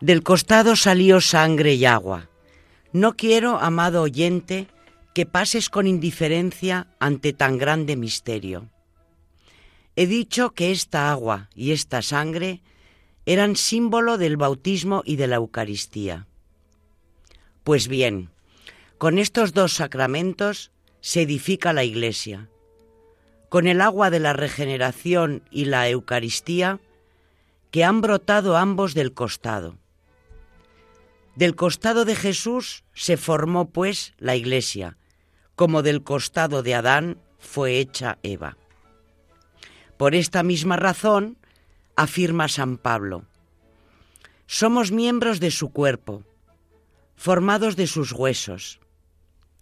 Del 0.00 0.22
costado 0.22 0.76
salió 0.76 1.20
sangre 1.20 1.74
y 1.74 1.84
agua. 1.84 2.27
No 2.92 3.16
quiero, 3.16 3.58
amado 3.58 4.02
oyente, 4.02 4.66
que 5.14 5.26
pases 5.26 5.68
con 5.68 5.86
indiferencia 5.86 6.86
ante 6.98 7.32
tan 7.32 7.58
grande 7.58 7.96
misterio. 7.96 8.70
He 9.96 10.06
dicho 10.06 10.50
que 10.50 10.70
esta 10.70 11.10
agua 11.10 11.50
y 11.54 11.72
esta 11.72 12.02
sangre 12.02 12.62
eran 13.26 13.56
símbolo 13.56 14.16
del 14.16 14.36
bautismo 14.36 15.02
y 15.04 15.16
de 15.16 15.26
la 15.26 15.36
Eucaristía. 15.36 16.26
Pues 17.64 17.88
bien, 17.88 18.30
con 18.96 19.18
estos 19.18 19.52
dos 19.52 19.74
sacramentos 19.74 20.70
se 21.00 21.22
edifica 21.22 21.72
la 21.72 21.84
Iglesia. 21.84 22.48
Con 23.50 23.66
el 23.66 23.80
agua 23.80 24.08
de 24.10 24.20
la 24.20 24.32
regeneración 24.32 25.42
y 25.50 25.66
la 25.66 25.88
Eucaristía, 25.88 26.80
que 27.70 27.84
han 27.84 28.00
brotado 28.00 28.56
ambos 28.56 28.94
del 28.94 29.12
costado. 29.12 29.76
Del 31.38 31.54
costado 31.54 32.04
de 32.04 32.16
Jesús 32.16 32.82
se 32.94 33.16
formó 33.16 33.70
pues 33.70 34.12
la 34.18 34.34
iglesia, 34.34 34.96
como 35.54 35.82
del 35.82 36.02
costado 36.02 36.64
de 36.64 36.74
Adán 36.74 37.20
fue 37.38 37.78
hecha 37.78 38.18
Eva. 38.24 38.56
Por 39.96 40.16
esta 40.16 40.42
misma 40.42 40.74
razón, 40.74 41.38
afirma 41.94 42.48
San 42.48 42.76
Pablo, 42.76 43.24
somos 44.48 44.90
miembros 44.90 45.38
de 45.38 45.52
su 45.52 45.70
cuerpo, 45.70 46.24
formados 47.14 47.76
de 47.76 47.86
sus 47.86 48.10
huesos. 48.10 48.80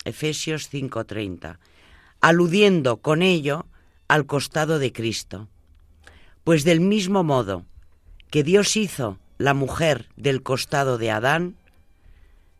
Efesios 0.06 0.70
5:30, 0.70 1.58
aludiendo 2.22 3.02
con 3.02 3.20
ello 3.20 3.66
al 4.08 4.24
costado 4.24 4.78
de 4.78 4.94
Cristo. 4.94 5.50
Pues 6.42 6.64
del 6.64 6.80
mismo 6.80 7.22
modo 7.22 7.66
que 8.30 8.44
Dios 8.44 8.78
hizo 8.78 9.18
la 9.36 9.52
mujer 9.52 10.08
del 10.16 10.42
costado 10.42 10.96
de 10.96 11.10
Adán, 11.10 11.58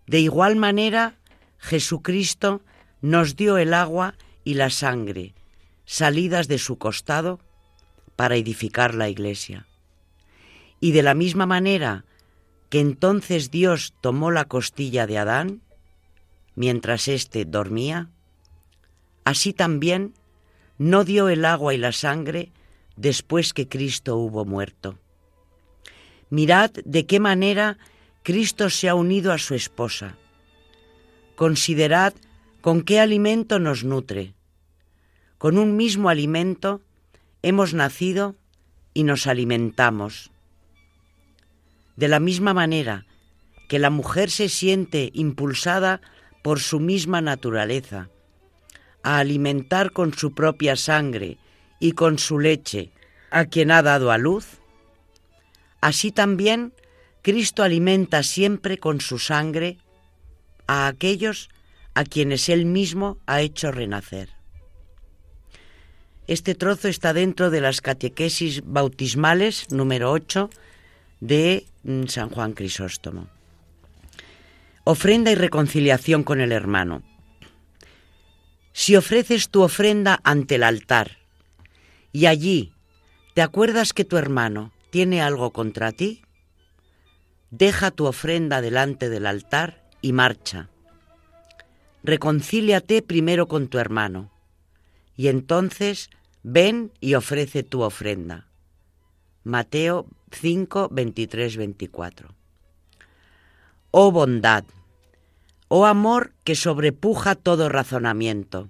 de 0.06 0.20
igual 0.20 0.56
manera, 0.56 1.16
Jesucristo 1.58 2.62
nos 3.00 3.36
dio 3.36 3.58
el 3.58 3.74
agua 3.74 4.14
y 4.44 4.54
la 4.54 4.70
sangre, 4.70 5.34
salidas 5.84 6.48
de 6.48 6.58
su 6.58 6.78
costado, 6.78 7.40
para 8.14 8.36
edificar 8.36 8.94
la 8.94 9.08
iglesia. 9.08 9.66
Y 10.80 10.92
de 10.92 11.02
la 11.02 11.14
misma 11.14 11.46
manera 11.46 12.04
que 12.70 12.80
entonces 12.80 13.50
Dios 13.50 13.94
tomó 14.00 14.30
la 14.30 14.46
costilla 14.46 15.06
de 15.06 15.18
Adán, 15.18 15.62
mientras 16.54 17.08
éste 17.08 17.44
dormía, 17.44 18.08
así 19.24 19.52
también 19.52 20.14
no 20.78 21.04
dio 21.04 21.28
el 21.28 21.44
agua 21.44 21.74
y 21.74 21.78
la 21.78 21.92
sangre 21.92 22.52
después 22.96 23.52
que 23.52 23.68
Cristo 23.68 24.16
hubo 24.16 24.44
muerto. 24.44 24.98
Mirad 26.30 26.70
de 26.84 27.06
qué 27.06 27.20
manera 27.20 27.78
Cristo 28.26 28.70
se 28.70 28.88
ha 28.88 28.96
unido 28.96 29.32
a 29.32 29.38
su 29.38 29.54
esposa. 29.54 30.16
Considerad 31.36 32.12
con 32.60 32.82
qué 32.82 32.98
alimento 32.98 33.60
nos 33.60 33.84
nutre. 33.84 34.34
Con 35.38 35.58
un 35.58 35.76
mismo 35.76 36.08
alimento 36.08 36.82
hemos 37.42 37.72
nacido 37.72 38.34
y 38.94 39.04
nos 39.04 39.28
alimentamos. 39.28 40.32
De 41.94 42.08
la 42.08 42.18
misma 42.18 42.52
manera 42.52 43.06
que 43.68 43.78
la 43.78 43.90
mujer 43.90 44.32
se 44.32 44.48
siente 44.48 45.12
impulsada 45.14 46.00
por 46.42 46.58
su 46.58 46.80
misma 46.80 47.20
naturaleza 47.20 48.10
a 49.04 49.18
alimentar 49.18 49.92
con 49.92 50.12
su 50.12 50.34
propia 50.34 50.74
sangre 50.74 51.38
y 51.78 51.92
con 51.92 52.18
su 52.18 52.40
leche 52.40 52.90
a 53.30 53.44
quien 53.44 53.70
ha 53.70 53.82
dado 53.82 54.10
a 54.10 54.18
luz, 54.18 54.58
así 55.80 56.10
también 56.10 56.72
Cristo 57.26 57.64
alimenta 57.64 58.22
siempre 58.22 58.78
con 58.78 59.00
su 59.00 59.18
sangre 59.18 59.78
a 60.68 60.86
aquellos 60.86 61.48
a 61.92 62.04
quienes 62.04 62.48
Él 62.48 62.66
mismo 62.66 63.18
ha 63.26 63.40
hecho 63.40 63.72
renacer. 63.72 64.28
Este 66.28 66.54
trozo 66.54 66.86
está 66.86 67.12
dentro 67.12 67.50
de 67.50 67.60
las 67.60 67.80
catequesis 67.80 68.62
bautismales 68.64 69.72
número 69.72 70.12
8 70.12 70.50
de 71.18 71.66
mm, 71.82 72.04
San 72.06 72.30
Juan 72.30 72.52
Crisóstomo. 72.52 73.26
Ofrenda 74.84 75.32
y 75.32 75.34
reconciliación 75.34 76.22
con 76.22 76.40
el 76.40 76.52
hermano. 76.52 77.02
Si 78.72 78.94
ofreces 78.94 79.48
tu 79.48 79.62
ofrenda 79.62 80.20
ante 80.22 80.54
el 80.54 80.62
altar 80.62 81.18
y 82.12 82.26
allí 82.26 82.72
te 83.34 83.42
acuerdas 83.42 83.92
que 83.92 84.04
tu 84.04 84.16
hermano 84.16 84.72
tiene 84.90 85.22
algo 85.22 85.50
contra 85.50 85.90
ti, 85.90 86.22
deja 87.50 87.90
tu 87.90 88.06
ofrenda 88.06 88.60
delante 88.60 89.08
del 89.08 89.26
altar 89.26 89.82
y 90.00 90.12
marcha. 90.12 90.68
Reconcíliate 92.02 93.02
primero 93.02 93.48
con 93.48 93.68
tu 93.68 93.78
hermano 93.78 94.30
y 95.16 95.28
entonces 95.28 96.10
ven 96.42 96.92
y 97.00 97.14
ofrece 97.14 97.62
tu 97.62 97.82
ofrenda. 97.82 98.46
Mateo 99.42 100.06
5, 100.32 100.88
23, 100.90 101.56
24. 101.56 102.34
Oh 103.90 104.10
bondad, 104.10 104.64
oh 105.68 105.86
amor 105.86 106.32
que 106.44 106.54
sobrepuja 106.54 107.34
todo 107.34 107.68
razonamiento. 107.68 108.68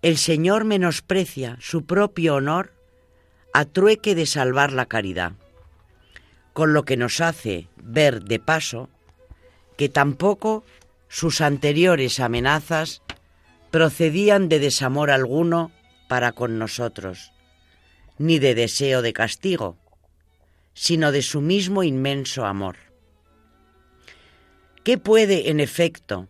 El 0.00 0.16
Señor 0.16 0.64
menosprecia 0.64 1.56
su 1.60 1.84
propio 1.84 2.34
honor 2.34 2.72
a 3.52 3.64
trueque 3.64 4.14
de 4.14 4.26
salvar 4.26 4.72
la 4.72 4.86
caridad, 4.86 5.32
con 6.52 6.72
lo 6.72 6.84
que 6.84 6.96
nos 6.96 7.20
hace 7.20 7.68
ver 7.76 8.22
de 8.22 8.38
paso 8.38 8.88
que 9.76 9.88
tampoco 9.88 10.64
sus 11.08 11.40
anteriores 11.40 12.20
amenazas 12.20 13.02
procedían 13.70 14.48
de 14.48 14.58
desamor 14.58 15.10
alguno 15.10 15.72
para 16.08 16.32
con 16.32 16.58
nosotros, 16.58 17.32
ni 18.18 18.38
de 18.38 18.54
deseo 18.54 19.02
de 19.02 19.12
castigo, 19.12 19.78
sino 20.74 21.12
de 21.12 21.22
su 21.22 21.40
mismo 21.40 21.82
inmenso 21.82 22.44
amor. 22.44 22.76
¿Qué 24.84 24.98
puede, 24.98 25.50
en 25.50 25.60
efecto, 25.60 26.28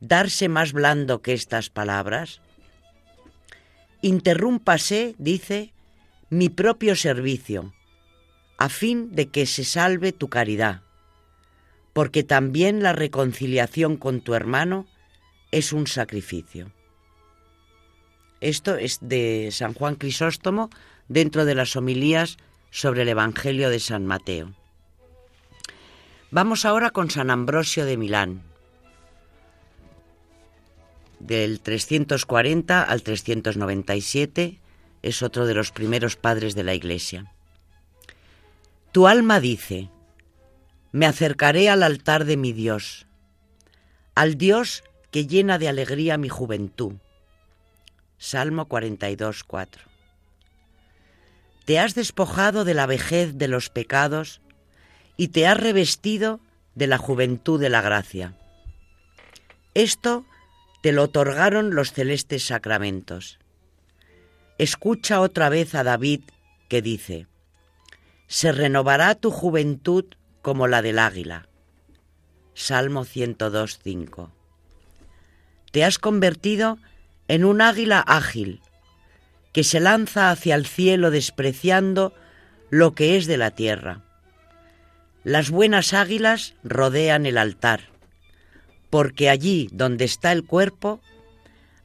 darse 0.00 0.48
más 0.48 0.72
blando 0.72 1.22
que 1.22 1.32
estas 1.32 1.70
palabras? 1.70 2.40
Interrúmpase, 4.02 5.14
dice, 5.18 5.72
mi 6.30 6.48
propio 6.48 6.94
servicio, 6.94 7.72
a 8.58 8.68
fin 8.68 9.14
de 9.14 9.28
que 9.28 9.46
se 9.46 9.64
salve 9.64 10.12
tu 10.12 10.28
caridad, 10.28 10.82
porque 11.92 12.24
también 12.24 12.82
la 12.82 12.92
reconciliación 12.92 13.96
con 13.96 14.20
tu 14.20 14.34
hermano 14.34 14.86
es 15.52 15.72
un 15.72 15.86
sacrificio. 15.86 16.72
Esto 18.40 18.76
es 18.76 18.98
de 19.00 19.48
San 19.52 19.74
Juan 19.74 19.94
Crisóstomo 19.94 20.70
dentro 21.08 21.44
de 21.44 21.54
las 21.54 21.74
homilías 21.76 22.36
sobre 22.70 23.02
el 23.02 23.08
Evangelio 23.08 23.70
de 23.70 23.80
San 23.80 24.06
Mateo. 24.06 24.52
Vamos 26.30 26.64
ahora 26.64 26.90
con 26.90 27.10
San 27.10 27.30
Ambrosio 27.30 27.86
de 27.86 27.96
Milán, 27.96 28.42
del 31.20 31.60
340 31.60 32.82
al 32.82 33.02
397, 33.02 34.60
es 35.02 35.22
otro 35.22 35.46
de 35.46 35.54
los 35.54 35.72
primeros 35.72 36.16
padres 36.16 36.54
de 36.54 36.64
la 36.64 36.74
Iglesia. 36.74 37.32
Tu 38.98 39.06
alma 39.06 39.38
dice, 39.38 39.90
me 40.90 41.06
acercaré 41.06 41.70
al 41.70 41.84
altar 41.84 42.24
de 42.24 42.36
mi 42.36 42.52
Dios, 42.52 43.06
al 44.16 44.36
Dios 44.36 44.82
que 45.12 45.24
llena 45.24 45.56
de 45.56 45.68
alegría 45.68 46.18
mi 46.18 46.28
juventud. 46.28 46.94
Salmo 48.16 48.66
42, 48.66 49.44
4. 49.44 49.84
Te 51.64 51.78
has 51.78 51.94
despojado 51.94 52.64
de 52.64 52.74
la 52.74 52.86
vejez 52.86 53.38
de 53.38 53.46
los 53.46 53.70
pecados 53.70 54.40
y 55.16 55.28
te 55.28 55.46
has 55.46 55.56
revestido 55.56 56.40
de 56.74 56.88
la 56.88 56.98
juventud 56.98 57.60
de 57.60 57.68
la 57.68 57.82
gracia. 57.82 58.34
Esto 59.74 60.26
te 60.82 60.90
lo 60.90 61.04
otorgaron 61.04 61.72
los 61.76 61.92
celestes 61.92 62.46
sacramentos. 62.46 63.38
Escucha 64.58 65.20
otra 65.20 65.50
vez 65.50 65.76
a 65.76 65.84
David 65.84 66.22
que 66.68 66.82
dice, 66.82 67.28
Se 68.28 68.52
renovará 68.52 69.14
tu 69.14 69.30
juventud 69.30 70.04
como 70.42 70.68
la 70.68 70.82
del 70.82 70.98
águila. 70.98 71.48
Salmo 72.52 73.04
102.5. 73.04 74.30
Te 75.72 75.84
has 75.84 75.98
convertido 75.98 76.78
en 77.26 77.44
un 77.44 77.62
águila 77.62 78.00
ágil, 78.00 78.60
que 79.52 79.64
se 79.64 79.80
lanza 79.80 80.30
hacia 80.30 80.54
el 80.54 80.66
cielo 80.66 81.10
despreciando 81.10 82.14
lo 82.68 82.94
que 82.94 83.16
es 83.16 83.26
de 83.26 83.38
la 83.38 83.50
tierra. 83.50 84.02
Las 85.24 85.50
buenas 85.50 85.94
águilas 85.94 86.54
rodean 86.62 87.24
el 87.24 87.38
altar, 87.38 87.80
porque 88.90 89.30
allí 89.30 89.68
donde 89.72 90.04
está 90.04 90.32
el 90.32 90.44
cuerpo, 90.44 91.00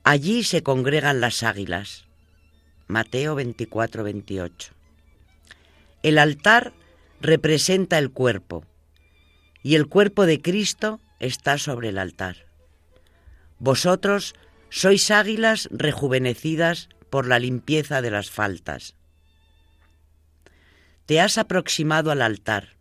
allí 0.03 0.43
se 0.43 0.61
congregan 0.61 1.21
las 1.21 1.41
águilas. 1.43 2.05
Mateo 2.87 3.35
24, 3.35 4.03
28. 4.03 4.72
El 6.03 6.17
altar 6.17 6.73
representa 7.21 7.97
el 7.97 8.11
cuerpo 8.11 8.65
y 9.63 9.75
el 9.75 9.87
cuerpo 9.87 10.25
de 10.25 10.41
Cristo 10.41 10.99
está 11.21 11.57
sobre 11.57 11.89
el 11.89 11.97
altar. 11.97 12.45
Vosotros 13.57 14.35
sois 14.69 15.09
águilas 15.11 15.69
rejuvenecidas 15.71 16.89
por 17.09 17.25
la 17.25 17.39
limpieza 17.39 18.01
de 18.01 18.11
las 18.11 18.29
faltas. 18.29 18.95
Te 21.05 21.21
has 21.21 21.37
aproximado 21.37 22.11
al 22.11 22.21
altar. 22.21 22.75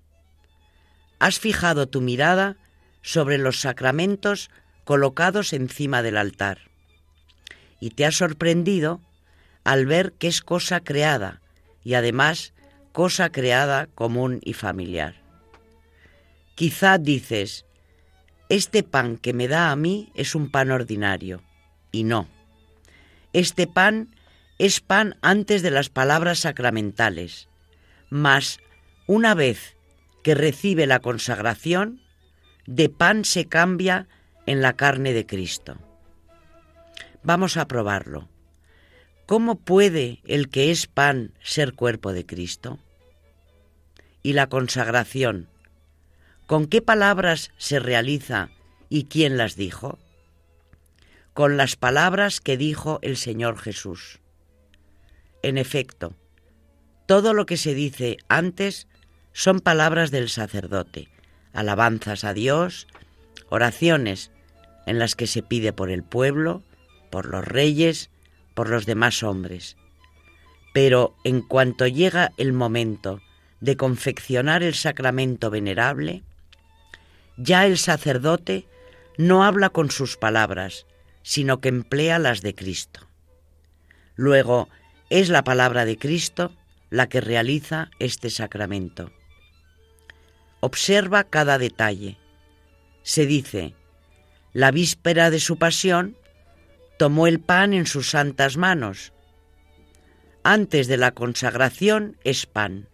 Has 1.20 1.38
fijado 1.38 1.86
tu 1.86 2.00
mirada 2.00 2.56
sobre 3.02 3.38
los 3.38 3.60
sacramentos 3.60 4.50
colocados 4.82 5.52
encima 5.52 6.02
del 6.02 6.16
altar. 6.16 6.70
Y 7.78 7.90
te 7.90 8.04
has 8.04 8.16
sorprendido 8.16 9.00
al 9.62 9.86
ver 9.86 10.12
que 10.14 10.26
es 10.26 10.42
cosa 10.42 10.80
creada 10.80 11.40
y 11.84 11.94
además 11.94 12.52
cosa 12.92 13.32
creada 13.32 13.86
común 13.86 14.40
y 14.42 14.52
familiar. 14.52 15.14
Quizá 16.54 16.98
dices, 16.98 17.64
este 18.48 18.82
pan 18.82 19.16
que 19.16 19.32
me 19.32 19.48
da 19.48 19.70
a 19.70 19.76
mí 19.76 20.12
es 20.14 20.34
un 20.34 20.50
pan 20.50 20.70
ordinario, 20.70 21.42
y 21.90 22.04
no. 22.04 22.28
Este 23.32 23.66
pan 23.66 24.14
es 24.58 24.80
pan 24.80 25.16
antes 25.22 25.62
de 25.62 25.70
las 25.70 25.88
palabras 25.88 26.40
sacramentales, 26.40 27.48
mas 28.10 28.60
una 29.06 29.34
vez 29.34 29.76
que 30.22 30.34
recibe 30.34 30.86
la 30.86 31.00
consagración, 31.00 32.00
de 32.66 32.88
pan 32.88 33.24
se 33.24 33.46
cambia 33.46 34.06
en 34.46 34.62
la 34.62 34.74
carne 34.74 35.12
de 35.12 35.26
Cristo. 35.26 35.78
Vamos 37.22 37.56
a 37.56 37.66
probarlo. 37.66 38.28
¿Cómo 39.32 39.56
puede 39.56 40.20
el 40.26 40.50
que 40.50 40.70
es 40.70 40.86
pan 40.86 41.32
ser 41.42 41.72
cuerpo 41.72 42.12
de 42.12 42.26
Cristo? 42.26 42.78
Y 44.22 44.34
la 44.34 44.50
consagración, 44.50 45.48
¿con 46.46 46.66
qué 46.66 46.82
palabras 46.82 47.50
se 47.56 47.78
realiza 47.78 48.50
y 48.90 49.04
quién 49.04 49.38
las 49.38 49.56
dijo? 49.56 49.98
Con 51.32 51.56
las 51.56 51.76
palabras 51.76 52.42
que 52.42 52.58
dijo 52.58 52.98
el 53.00 53.16
Señor 53.16 53.56
Jesús. 53.56 54.20
En 55.42 55.56
efecto, 55.56 56.14
todo 57.06 57.32
lo 57.32 57.46
que 57.46 57.56
se 57.56 57.72
dice 57.72 58.18
antes 58.28 58.86
son 59.32 59.60
palabras 59.60 60.10
del 60.10 60.28
sacerdote, 60.28 61.08
alabanzas 61.54 62.24
a 62.24 62.34
Dios, 62.34 62.86
oraciones 63.48 64.30
en 64.84 64.98
las 64.98 65.14
que 65.14 65.26
se 65.26 65.42
pide 65.42 65.72
por 65.72 65.90
el 65.90 66.02
pueblo, 66.02 66.62
por 67.10 67.24
los 67.24 67.46
reyes, 67.46 68.10
por 68.54 68.68
los 68.68 68.86
demás 68.86 69.22
hombres. 69.22 69.76
Pero 70.72 71.14
en 71.24 71.42
cuanto 71.42 71.86
llega 71.86 72.32
el 72.36 72.52
momento 72.52 73.20
de 73.60 73.76
confeccionar 73.76 74.62
el 74.62 74.74
sacramento 74.74 75.50
venerable, 75.50 76.22
ya 77.36 77.66
el 77.66 77.78
sacerdote 77.78 78.66
no 79.18 79.44
habla 79.44 79.70
con 79.70 79.90
sus 79.90 80.16
palabras, 80.16 80.86
sino 81.22 81.60
que 81.60 81.68
emplea 81.68 82.18
las 82.18 82.42
de 82.42 82.54
Cristo. 82.54 83.08
Luego, 84.16 84.68
es 85.10 85.28
la 85.28 85.44
palabra 85.44 85.84
de 85.84 85.98
Cristo 85.98 86.52
la 86.90 87.08
que 87.08 87.20
realiza 87.20 87.90
este 87.98 88.30
sacramento. 88.30 89.12
Observa 90.60 91.24
cada 91.24 91.58
detalle. 91.58 92.18
Se 93.02 93.26
dice, 93.26 93.74
la 94.52 94.70
víspera 94.70 95.30
de 95.30 95.40
su 95.40 95.56
pasión, 95.58 96.16
tomó 97.02 97.26
el 97.26 97.40
pan 97.40 97.72
en 97.72 97.84
sus 97.84 98.10
santas 98.10 98.56
manos. 98.56 99.12
Antes 100.44 100.86
de 100.86 100.96
la 100.96 101.10
consagración 101.10 102.16
es 102.22 102.46
pan, 102.46 102.86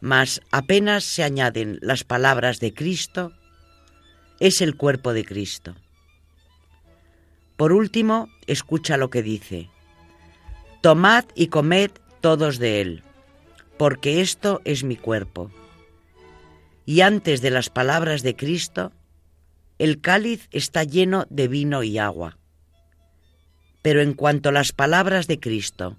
mas 0.00 0.40
apenas 0.52 1.02
se 1.02 1.24
añaden 1.24 1.80
las 1.82 2.04
palabras 2.04 2.60
de 2.60 2.72
Cristo, 2.72 3.32
es 4.38 4.60
el 4.60 4.76
cuerpo 4.76 5.14
de 5.14 5.24
Cristo. 5.24 5.74
Por 7.56 7.72
último, 7.72 8.28
escucha 8.46 8.96
lo 8.96 9.10
que 9.10 9.24
dice. 9.24 9.68
Tomad 10.80 11.24
y 11.34 11.48
comed 11.48 11.90
todos 12.20 12.60
de 12.60 12.80
él, 12.80 13.02
porque 13.78 14.20
esto 14.20 14.60
es 14.64 14.84
mi 14.84 14.94
cuerpo. 14.94 15.50
Y 16.86 17.00
antes 17.00 17.42
de 17.42 17.50
las 17.50 17.68
palabras 17.68 18.22
de 18.22 18.36
Cristo, 18.36 18.92
el 19.80 20.00
cáliz 20.00 20.46
está 20.52 20.84
lleno 20.84 21.26
de 21.30 21.48
vino 21.48 21.82
y 21.82 21.98
agua. 21.98 22.37
Pero 23.82 24.02
en 24.02 24.14
cuanto 24.14 24.50
las 24.50 24.72
palabras 24.72 25.26
de 25.26 25.38
Cristo 25.38 25.96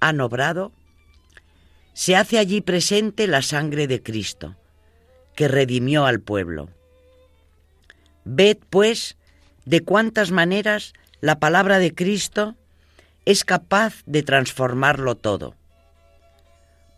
han 0.00 0.20
obrado, 0.20 0.72
se 1.92 2.14
hace 2.14 2.38
allí 2.38 2.60
presente 2.60 3.26
la 3.26 3.42
sangre 3.42 3.86
de 3.86 4.02
Cristo, 4.02 4.56
que 5.34 5.48
redimió 5.48 6.04
al 6.04 6.20
pueblo. 6.20 6.68
Ved, 8.24 8.58
pues, 8.70 9.16
de 9.64 9.80
cuántas 9.80 10.30
maneras 10.30 10.92
la 11.20 11.38
palabra 11.38 11.78
de 11.78 11.94
Cristo 11.94 12.54
es 13.24 13.44
capaz 13.44 14.02
de 14.06 14.22
transformarlo 14.22 15.16
todo. 15.16 15.54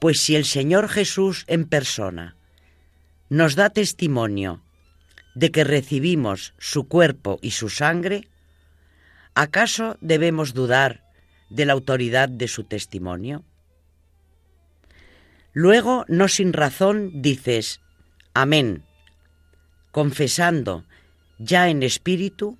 Pues 0.00 0.20
si 0.20 0.36
el 0.36 0.44
Señor 0.44 0.88
Jesús 0.88 1.44
en 1.48 1.66
persona 1.66 2.36
nos 3.30 3.56
da 3.56 3.70
testimonio 3.70 4.62
de 5.34 5.50
que 5.50 5.64
recibimos 5.64 6.54
su 6.58 6.88
cuerpo 6.88 7.38
y 7.42 7.52
su 7.52 7.68
sangre, 7.68 8.28
¿acaso 9.41 9.97
debemos 10.01 10.53
dudar 10.53 11.05
de 11.49 11.64
la 11.64 11.72
autoridad 11.72 12.28
de 12.28 12.49
su 12.49 12.64
testimonio? 12.64 13.45
Luego, 15.53 16.05
no 16.09 16.26
sin 16.26 16.53
razón, 16.53 17.22
dices, 17.22 17.80
Amén, 18.34 18.82
confesando 19.93 20.84
ya 21.39 21.68
en 21.68 21.84
espíritu 21.84 22.59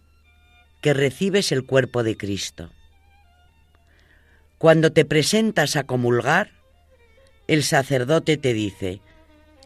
que 0.81 0.95
recibes 0.95 1.51
el 1.51 1.67
cuerpo 1.67 2.05
de 2.05 2.17
Cristo. 2.17 2.71
Cuando 4.59 4.93
te 4.93 5.05
presentas 5.05 5.75
a 5.75 5.83
comulgar, 5.83 6.53
el 7.49 7.65
sacerdote 7.65 8.37
te 8.37 8.53
dice, 8.53 9.01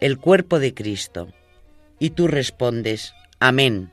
el 0.01 0.19
cuerpo 0.19 0.59
de 0.59 0.73
Cristo, 0.73 1.29
y 1.99 2.11
tú 2.11 2.27
respondes, 2.27 3.15
amén. 3.39 3.91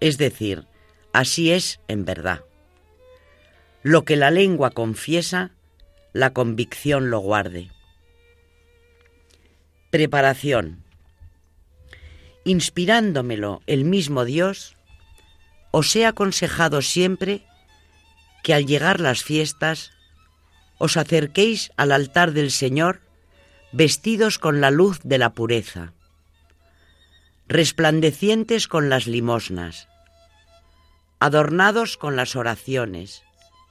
Es 0.00 0.16
decir, 0.16 0.66
así 1.14 1.52
es 1.52 1.80
en 1.88 2.04
verdad. 2.04 2.44
Lo 3.82 4.04
que 4.04 4.16
la 4.16 4.30
lengua 4.30 4.72
confiesa, 4.72 5.52
la 6.12 6.32
convicción 6.34 7.08
lo 7.08 7.20
guarde. 7.20 7.70
Preparación. 9.90 10.82
Inspirándomelo 12.44 13.62
el 13.66 13.84
mismo 13.84 14.24
Dios, 14.24 14.76
os 15.70 15.94
he 15.94 16.04
aconsejado 16.04 16.82
siempre 16.82 17.44
que 18.42 18.52
al 18.52 18.66
llegar 18.66 19.00
las 19.00 19.22
fiestas 19.22 19.92
os 20.78 20.96
acerquéis 20.96 21.70
al 21.76 21.92
altar 21.92 22.32
del 22.32 22.50
Señor 22.50 23.00
vestidos 23.72 24.38
con 24.38 24.60
la 24.60 24.72
luz 24.72 24.98
de 25.04 25.18
la 25.18 25.32
pureza, 25.32 25.92
resplandecientes 27.46 28.66
con 28.66 28.88
las 28.88 29.06
limosnas, 29.06 29.88
adornados 31.20 31.96
con 31.96 32.16
las 32.16 32.36
oraciones, 32.36 33.22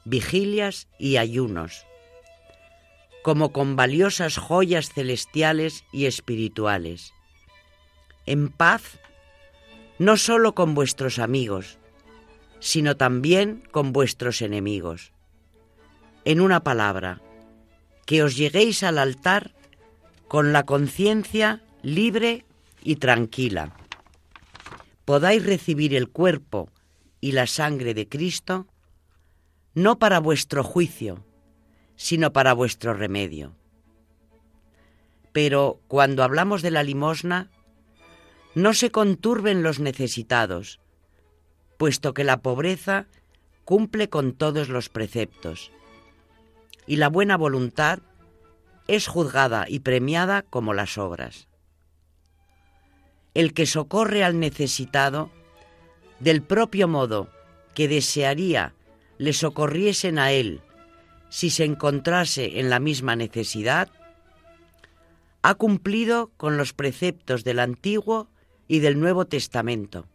vigilias 0.06 0.88
y 0.98 1.18
ayunos, 1.18 1.86
como 3.24 3.54
con 3.54 3.76
valiosas 3.76 4.38
joyas 4.38 4.90
celestiales 4.90 5.86
y 5.92 6.06
espirituales, 6.06 7.14
en 8.26 8.50
paz 8.50 9.00
no 10.00 10.18
solo 10.18 10.56
con 10.56 10.74
vuestros 10.76 11.20
amigos, 11.20 11.78
sino 12.60 12.98
también 12.98 13.64
con 13.72 13.94
vuestros 13.94 14.42
enemigos. 14.42 15.12
En 16.26 16.42
una 16.42 16.64
palabra, 16.64 17.22
que 18.06 18.24
os 18.24 18.36
lleguéis 18.36 18.84
al 18.84 18.98
altar 18.98 19.54
con 20.28 20.52
la 20.52 20.64
conciencia 20.64 21.62
libre 21.82 22.46
y 22.82 22.96
tranquila. 22.96 23.76
Podáis 25.06 25.46
recibir 25.46 25.94
el 25.94 26.10
cuerpo 26.10 26.70
y 27.24 27.32
la 27.32 27.48
sangre 27.48 27.94
de 27.94 28.10
Cristo, 28.10 28.68
no 29.74 29.98
para 29.98 30.20
vuestro 30.20 30.62
juicio, 30.62 31.26
sino 31.96 32.34
para 32.34 32.52
vuestro 32.52 32.94
remedio. 32.94 33.56
Pero 35.32 35.80
cuando 35.88 36.26
hablamos 36.26 36.62
de 36.62 36.72
la 36.72 36.84
limosna, 36.84 37.50
no 38.56 38.74
se 38.74 38.92
conturben 38.92 39.64
los 39.64 39.80
necesitados, 39.80 40.82
puesto 41.78 42.14
que 42.14 42.26
la 42.26 42.42
pobreza 42.42 43.08
cumple 43.64 44.10
con 44.10 44.34
todos 44.34 44.68
los 44.68 44.90
preceptos, 44.90 45.72
y 46.88 46.98
la 46.98 47.08
buena 47.08 47.38
voluntad 47.38 48.00
es 48.90 49.08
juzgada 49.08 49.64
y 49.70 49.80
premiada 49.80 50.42
como 50.42 50.74
las 50.74 50.98
obras. 50.98 51.48
El 53.34 53.54
que 53.54 53.66
socorre 53.66 54.26
al 54.26 54.42
necesitado, 54.42 55.32
del 56.24 56.42
propio 56.42 56.88
modo 56.88 57.30
que 57.76 57.90
desearía 57.90 58.74
le 59.18 59.34
socorriesen 59.34 60.18
a 60.18 60.32
él 60.32 60.62
si 61.30 61.50
se 61.50 61.66
encontrase 61.66 62.60
en 62.60 62.70
la 62.70 62.80
misma 62.80 63.16
necesidad, 63.16 63.90
ha 65.42 65.56
cumplido 65.56 66.32
con 66.38 66.56
los 66.56 66.72
preceptos 66.72 67.44
del 67.44 67.60
Antiguo 67.60 68.30
y 68.70 68.80
del 68.80 69.00
Nuevo 69.00 69.26
Testamento 69.26 70.08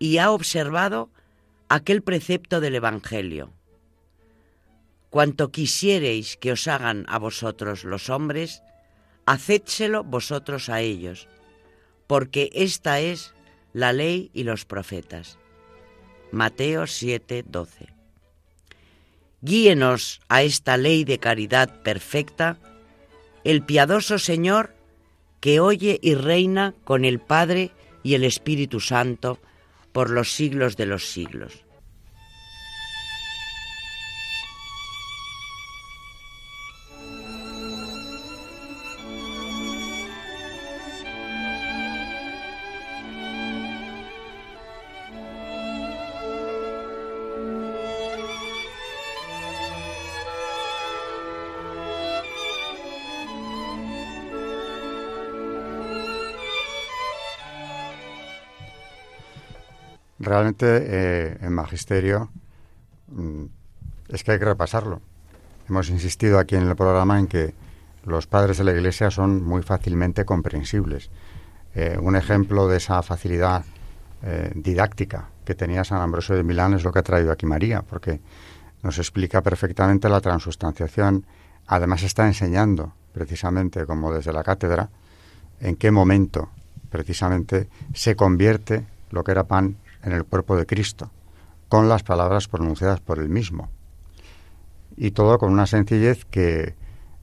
y 0.00 0.18
ha 0.18 0.32
observado 0.32 1.10
aquel 1.68 2.02
precepto 2.02 2.60
del 2.60 2.74
Evangelio. 2.74 3.52
Cuanto 5.10 5.52
quisiereis 5.52 6.36
que 6.36 6.52
os 6.52 6.66
hagan 6.66 7.06
a 7.08 7.18
vosotros 7.18 7.84
los 7.84 8.10
hombres, 8.10 8.62
hacédselo 9.26 10.02
vosotros 10.02 10.68
a 10.68 10.80
ellos, 10.80 11.28
porque 12.08 12.50
esta 12.52 13.00
es 13.00 13.34
la 13.72 13.92
ley 13.92 14.30
y 14.34 14.44
los 14.44 14.64
profetas. 14.64 15.38
Mateo 16.30 16.86
7, 16.86 17.44
12. 17.46 17.88
Guíenos 19.40 20.20
a 20.28 20.42
esta 20.42 20.76
ley 20.76 21.04
de 21.04 21.18
caridad 21.18 21.82
perfecta, 21.82 22.58
el 23.44 23.62
piadoso 23.62 24.18
Señor 24.18 24.74
que 25.40 25.60
oye 25.60 25.98
y 26.02 26.14
reina 26.14 26.74
con 26.84 27.04
el 27.04 27.20
Padre 27.20 27.70
y 28.02 28.14
el 28.14 28.24
Espíritu 28.24 28.80
Santo, 28.80 29.38
por 29.92 30.10
los 30.10 30.32
siglos 30.32 30.76
de 30.76 30.86
los 30.86 31.08
siglos. 31.10 31.64
Eh, 60.60 61.36
en 61.40 61.52
magisterio 61.52 62.30
mm, 63.08 63.44
es 64.08 64.24
que 64.24 64.32
hay 64.32 64.38
que 64.38 64.44
repasarlo. 64.44 65.00
Hemos 65.68 65.90
insistido 65.90 66.38
aquí 66.38 66.56
en 66.56 66.66
el 66.66 66.76
programa 66.76 67.18
en 67.18 67.26
que 67.26 67.54
los 68.04 68.26
padres 68.26 68.56
de 68.58 68.64
la 68.64 68.72
Iglesia 68.72 69.10
son 69.10 69.44
muy 69.44 69.62
fácilmente 69.62 70.24
comprensibles. 70.24 71.10
Eh, 71.74 71.98
un 72.00 72.16
ejemplo 72.16 72.66
de 72.66 72.78
esa 72.78 73.02
facilidad 73.02 73.64
eh, 74.22 74.50
didáctica 74.54 75.28
que 75.44 75.54
tenía 75.54 75.84
San 75.84 76.00
Ambrosio 76.00 76.34
de 76.34 76.42
Milán 76.42 76.74
es 76.74 76.84
lo 76.84 76.92
que 76.92 77.00
ha 77.00 77.02
traído 77.02 77.30
aquí 77.30 77.44
María, 77.44 77.82
porque 77.82 78.20
nos 78.82 78.98
explica 78.98 79.42
perfectamente 79.42 80.08
la 80.08 80.20
transustanciación. 80.20 81.26
Además 81.66 82.02
está 82.02 82.26
enseñando, 82.26 82.94
precisamente 83.12 83.84
como 83.84 84.12
desde 84.12 84.32
la 84.32 84.42
cátedra, 84.42 84.88
en 85.60 85.76
qué 85.76 85.90
momento 85.90 86.48
precisamente 86.88 87.68
se 87.92 88.16
convierte 88.16 88.86
lo 89.10 89.22
que 89.22 89.32
era 89.32 89.44
pan 89.44 89.76
en 90.02 90.12
el 90.12 90.24
cuerpo 90.24 90.56
de 90.56 90.66
Cristo, 90.66 91.10
con 91.68 91.88
las 91.88 92.02
palabras 92.02 92.48
pronunciadas 92.48 93.00
por 93.00 93.18
él 93.18 93.28
mismo. 93.28 93.70
Y 94.96 95.12
todo 95.12 95.38
con 95.38 95.52
una 95.52 95.66
sencillez 95.66 96.24
que, 96.24 96.74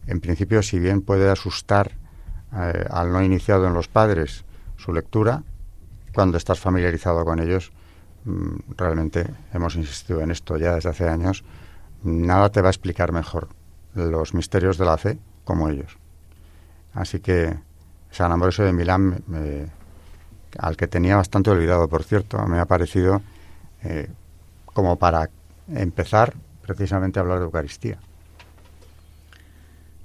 en 0.08 0.20
principio, 0.22 0.62
si 0.62 0.80
bien 0.80 1.02
puede 1.02 1.30
asustar 1.30 1.92
eh, 2.54 2.86
al 2.90 3.12
no 3.12 3.24
iniciado 3.24 3.68
en 3.68 3.74
los 3.74 3.88
padres 3.88 4.46
su 4.78 4.94
lectura, 4.94 5.44
cuando 6.14 6.38
estás 6.38 6.60
familiarizado 6.60 7.26
con 7.26 7.40
ellos, 7.40 7.72
mm, 8.24 8.74
realmente 8.78 9.28
hemos 9.54 9.76
insistido 9.76 10.22
en 10.22 10.32
esto 10.32 10.58
ya 10.58 10.76
desde 10.76 10.90
hace 10.90 11.10
años, 11.10 11.44
nada 12.04 12.50
te 12.50 12.62
va 12.62 12.70
a 12.70 12.72
explicar 12.72 13.12
mejor 13.12 13.50
los 13.94 14.34
misterios 14.34 14.78
de 14.78 14.86
la 14.86 14.98
fe 14.98 15.18
como 15.44 15.70
ellos. 15.70 15.98
Así 16.94 17.20
que 17.20 17.58
San 18.12 18.32
Ambrosio 18.32 18.64
de 18.64 18.74
Milán 18.74 19.24
al 20.60 20.78
que 20.78 20.88
tenía 20.88 21.16
bastante 21.16 21.50
olvidado, 21.50 21.88
por 21.88 22.04
cierto. 22.04 22.38
Me 22.48 22.60
ha 22.60 22.66
parecido 22.66 23.22
eh, 23.84 24.10
como 24.66 24.98
para 24.98 25.30
empezar 25.74 26.34
precisamente 26.62 27.20
a 27.20 27.22
hablar 27.24 27.40
de 27.40 27.46
Eucaristía. 27.46 28.00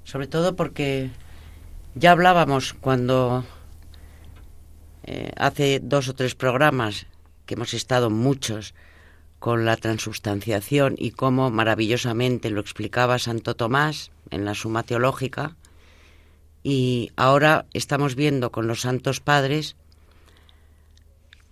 Sobre 0.03 0.27
todo 0.27 0.55
porque 0.55 1.09
ya 1.95 2.11
hablábamos 2.11 2.73
cuando 2.73 3.43
eh, 5.03 5.31
hace 5.37 5.79
dos 5.81 6.07
o 6.09 6.15
tres 6.15 6.35
programas, 6.35 7.07
que 7.45 7.55
hemos 7.55 7.73
estado 7.73 8.09
muchos, 8.09 8.73
con 9.39 9.65
la 9.65 9.75
transubstanciación 9.75 10.93
y 10.97 11.11
cómo 11.11 11.49
maravillosamente 11.49 12.51
lo 12.51 12.61
explicaba 12.61 13.17
Santo 13.17 13.55
Tomás 13.55 14.11
en 14.29 14.45
la 14.45 14.53
Suma 14.53 14.83
Teológica. 14.83 15.55
Y 16.61 17.11
ahora 17.15 17.65
estamos 17.73 18.13
viendo 18.15 18.51
con 18.51 18.67
los 18.67 18.81
Santos 18.81 19.19
Padres, 19.19 19.75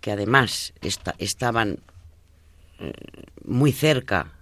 que 0.02 0.12
además 0.12 0.74
estaban 1.18 1.80
eh, 2.80 2.94
muy 3.44 3.72
cerca 3.72 4.34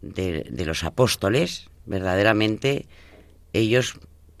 de, 0.00 0.44
de 0.50 0.64
los 0.64 0.84
apóstoles, 0.84 1.68
verdaderamente 1.86 2.86
ellos 3.52 3.94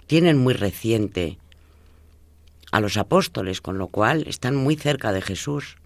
tienen 0.06 0.38
muy 0.38 0.54
reciente 0.54 1.38
a 2.70 2.80
los 2.80 2.96
apóstoles, 2.96 3.60
con 3.60 3.78
lo 3.78 3.88
cual 3.88 4.24
están 4.26 4.56
muy 4.56 4.76
cerca 4.76 5.12
de 5.12 5.22
Jesús. 5.22 5.76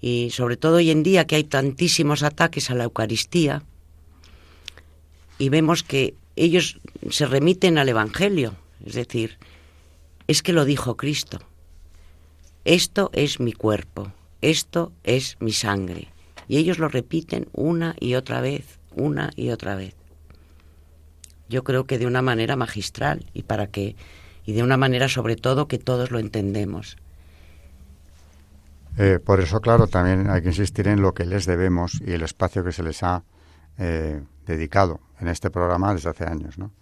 Y 0.00 0.30
sobre 0.30 0.56
todo 0.56 0.76
hoy 0.76 0.90
en 0.90 1.02
día 1.02 1.26
que 1.26 1.36
hay 1.36 1.44
tantísimos 1.44 2.22
ataques 2.22 2.70
a 2.70 2.74
la 2.74 2.84
Eucaristía 2.84 3.62
y 5.38 5.48
vemos 5.48 5.82
que 5.82 6.14
ellos 6.36 6.80
se 7.10 7.26
remiten 7.26 7.78
al 7.78 7.88
Evangelio, 7.88 8.54
es 8.84 8.94
decir, 8.94 9.38
es 10.26 10.42
que 10.42 10.52
lo 10.52 10.64
dijo 10.64 10.96
Cristo. 10.96 11.38
Esto 12.64 13.10
es 13.12 13.40
mi 13.40 13.52
cuerpo, 13.52 14.12
esto 14.40 14.92
es 15.02 15.36
mi 15.40 15.52
sangre. 15.52 16.08
Y 16.46 16.58
ellos 16.58 16.78
lo 16.78 16.88
repiten 16.88 17.48
una 17.52 17.96
y 17.98 18.14
otra 18.14 18.40
vez, 18.40 18.78
una 18.94 19.30
y 19.34 19.50
otra 19.50 19.74
vez. 19.74 19.94
Yo 21.48 21.64
creo 21.64 21.84
que 21.84 21.98
de 21.98 22.06
una 22.06 22.22
manera 22.22 22.56
magistral 22.56 23.26
y 23.34 23.42
para 23.42 23.66
que 23.66 23.96
y 24.44 24.52
de 24.52 24.62
una 24.62 24.76
manera 24.76 25.08
sobre 25.08 25.36
todo 25.36 25.68
que 25.68 25.78
todos 25.78 26.10
lo 26.10 26.18
entendemos. 26.18 26.96
Eh, 28.98 29.18
por 29.24 29.40
eso, 29.40 29.60
claro, 29.60 29.86
también 29.86 30.28
hay 30.28 30.42
que 30.42 30.48
insistir 30.48 30.88
en 30.88 31.00
lo 31.00 31.14
que 31.14 31.24
les 31.24 31.46
debemos 31.46 32.00
y 32.04 32.12
el 32.12 32.22
espacio 32.22 32.64
que 32.64 32.72
se 32.72 32.82
les 32.82 33.02
ha 33.02 33.22
eh, 33.78 34.22
dedicado 34.46 35.00
en 35.20 35.28
este 35.28 35.50
programa 35.50 35.94
desde 35.94 36.10
hace 36.10 36.24
años. 36.24 36.58
¿no? 36.58 36.72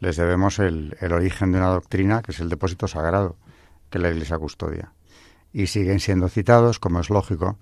Les 0.00 0.16
debemos 0.16 0.58
el, 0.58 0.96
el, 1.00 1.12
origen 1.12 1.52
de 1.52 1.58
una 1.58 1.68
doctrina 1.68 2.22
que 2.22 2.32
es 2.32 2.40
el 2.40 2.48
depósito 2.48 2.88
sagrado 2.88 3.36
que 3.90 3.98
la 3.98 4.10
Iglesia 4.10 4.38
custodia. 4.38 4.92
Y 5.52 5.66
siguen 5.66 6.00
siendo 6.00 6.28
citados, 6.28 6.78
como 6.78 7.00
es 7.00 7.10
lógico, 7.10 7.58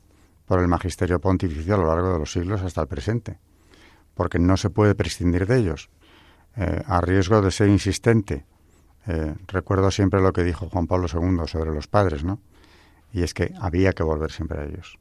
por 0.46 0.60
el 0.60 0.68
magisterio 0.68 1.20
pontificio 1.20 1.74
a 1.74 1.78
lo 1.78 1.86
largo 1.86 2.12
de 2.12 2.18
los 2.18 2.32
siglos 2.32 2.62
hasta 2.62 2.82
el 2.82 2.88
presente, 2.88 3.38
porque 4.14 4.38
no 4.38 4.56
se 4.56 4.70
puede 4.70 4.94
prescindir 4.94 5.46
de 5.46 5.58
ellos, 5.58 5.90
eh, 6.56 6.82
a 6.86 7.00
riesgo 7.00 7.40
de 7.42 7.50
ser 7.50 7.68
insistente. 7.68 8.44
recuerdo 9.46 9.90
siempre 9.90 10.20
lo 10.20 10.34
que 10.34 10.44
dijo 10.44 10.68
Juan 10.68 10.86
Pablo 10.86 11.06
II 11.10 11.46
sobre 11.46 11.72
los 11.72 11.86
padres, 11.86 12.24
¿no? 12.24 12.40
y 13.12 13.22
es 13.22 13.34
que 13.34 13.52
había 13.60 13.92
que 13.92 14.02
volver 14.02 14.30
siempre 14.30 14.60
a 14.60 14.64
ellos. 14.64 14.98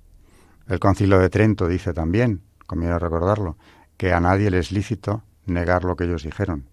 El 0.68 0.80
concilio 0.80 1.20
de 1.20 1.30
Trento 1.30 1.68
dice 1.68 1.94
también, 1.94 2.42
conviene 2.66 3.00
recordarlo, 3.00 3.58
que 3.98 4.14
a 4.14 4.20
nadie 4.20 4.52
le 4.52 4.60
es 4.60 4.72
lícito 4.72 5.24
negar 5.46 5.84
lo 5.84 5.96
que 5.96 6.06
ellos 6.06 6.24
dijeron. 6.24 6.70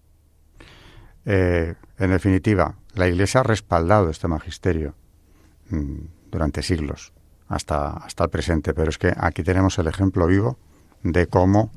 Eh, 1.25 1.75
en 1.97 2.11
definitiva, 2.11 2.75
la 2.93 3.07
Iglesia 3.07 3.39
ha 3.39 3.43
respaldado 3.43 4.09
este 4.09 4.27
magisterio 4.27 4.95
durante 6.31 6.61
siglos, 6.61 7.13
hasta, 7.47 7.89
hasta 7.91 8.25
el 8.25 8.29
presente, 8.29 8.73
pero 8.73 8.89
es 8.89 8.97
que 8.97 9.13
aquí 9.15 9.43
tenemos 9.43 9.77
el 9.79 9.87
ejemplo 9.87 10.27
vivo 10.27 10.57
de 11.03 11.27
cómo 11.27 11.71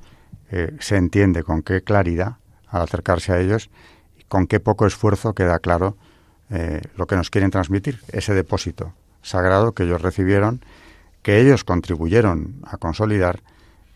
eh, 0.51 0.77
se 0.81 0.97
entiende 0.97 1.43
con 1.43 1.63
qué 1.63 1.83
claridad 1.83 2.37
al 2.69 2.83
acercarse 2.83 3.33
a 3.33 3.41
ellos 3.41 3.71
con 4.29 4.47
qué 4.47 4.61
poco 4.61 4.87
esfuerzo 4.87 5.35
queda 5.35 5.59
claro 5.59 5.97
eh, 6.51 6.83
lo 6.97 7.07
que 7.07 7.17
nos 7.17 7.31
quieren 7.31 7.51
transmitir, 7.51 8.01
ese 8.13 8.35
depósito 8.35 8.93
sagrado 9.23 9.73
que 9.73 9.83
ellos 9.83 10.01
recibieron, 10.01 10.63
que 11.23 11.41
ellos 11.41 11.65
contribuyeron 11.65 12.61
a 12.65 12.77
consolidar 12.77 13.43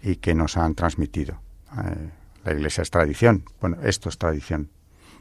y 0.02 0.16
que 0.16 0.34
nos 0.34 0.56
han 0.56 0.74
transmitido. 0.74 1.40
Eh, 1.78 2.10
la 2.44 2.52
Iglesia 2.52 2.82
es 2.82 2.90
tradición. 2.90 3.44
Bueno, 3.60 3.78
esto 3.84 4.08
es 4.08 4.18
tradición. 4.18 4.68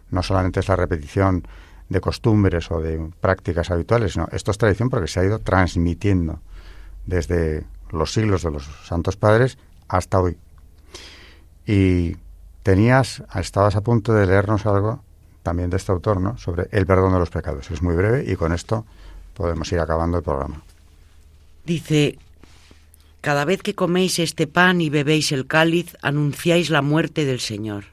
No 0.10 0.24
solamente 0.24 0.60
es 0.60 0.68
la 0.68 0.76
repetición 0.76 1.48
de 1.92 2.00
costumbres 2.00 2.72
o 2.72 2.80
de 2.80 3.12
prácticas 3.20 3.70
habituales, 3.70 4.16
no, 4.16 4.28
esto 4.32 4.52
es 4.52 4.58
tradición 4.58 4.90
porque 4.90 5.10
se 5.10 5.20
ha 5.20 5.26
ido 5.26 5.40
transmitiendo 5.40 6.40
desde 7.06 7.66
los 7.92 8.14
siglos 8.14 8.44
de 8.44 8.52
los 8.52 8.64
santos 8.86 9.18
padres 9.18 9.58
hasta 9.90 10.22
hoy. 10.22 10.38
Y 11.68 12.16
tenías, 12.64 13.24
estabas 13.36 13.76
a 13.76 13.82
punto 13.82 14.14
de 14.14 14.26
leernos 14.26 14.66
algo 14.66 15.04
también 15.44 15.70
de 15.70 15.78
este 15.78 15.92
autor, 15.92 16.22
¿no? 16.22 16.38
Sobre 16.38 16.70
el 16.72 16.86
perdón 16.86 17.12
de 17.12 17.20
los 17.20 17.30
pecados. 17.30 17.70
Es 17.72 17.82
muy 17.82 17.96
breve 17.96 18.24
y 18.26 18.38
con 18.38 18.54
esto 18.54 18.86
podemos 19.34 19.70
ir 19.74 19.80
acabando 19.80 20.18
el 20.18 20.24
programa. 20.24 20.64
Dice, 21.66 22.18
cada 23.20 23.44
vez 23.44 23.62
que 23.62 23.76
coméis 23.76 24.18
este 24.20 24.48
pan 24.48 24.80
y 24.80 24.90
bebéis 24.90 25.34
el 25.34 25.46
cáliz, 25.46 25.98
anunciáis 26.02 26.70
la 26.70 26.82
muerte 26.82 27.26
del 27.26 27.42
Señor. 27.42 27.84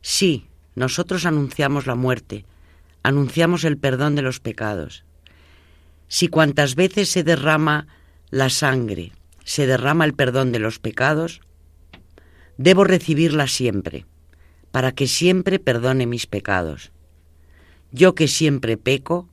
Sí, 0.00 0.46
nosotros 0.74 1.26
anunciamos 1.26 1.86
la 1.86 1.96
muerte, 1.96 2.46
anunciamos 3.02 3.64
el 3.64 3.78
perdón 3.78 4.14
de 4.14 4.22
los 4.22 4.40
pecados. 4.40 5.04
Si 6.08 6.28
cuantas 6.28 6.74
veces 6.74 7.08
se 7.08 7.22
derrama 7.22 7.86
la 8.30 8.50
sangre, 8.50 9.12
se 9.44 9.66
derrama 9.66 10.04
el 10.04 10.14
perdón 10.14 10.52
de 10.52 10.58
los 10.58 10.78
pecados, 10.78 11.40
debo 12.56 12.84
recibirla 12.84 13.46
siempre, 13.46 14.06
para 14.70 14.92
que 14.92 15.06
siempre 15.06 15.58
perdone 15.58 16.06
mis 16.06 16.26
pecados. 16.26 16.92
Yo 17.92 18.14
que 18.14 18.28
siempre 18.28 18.76
peco, 18.76 19.28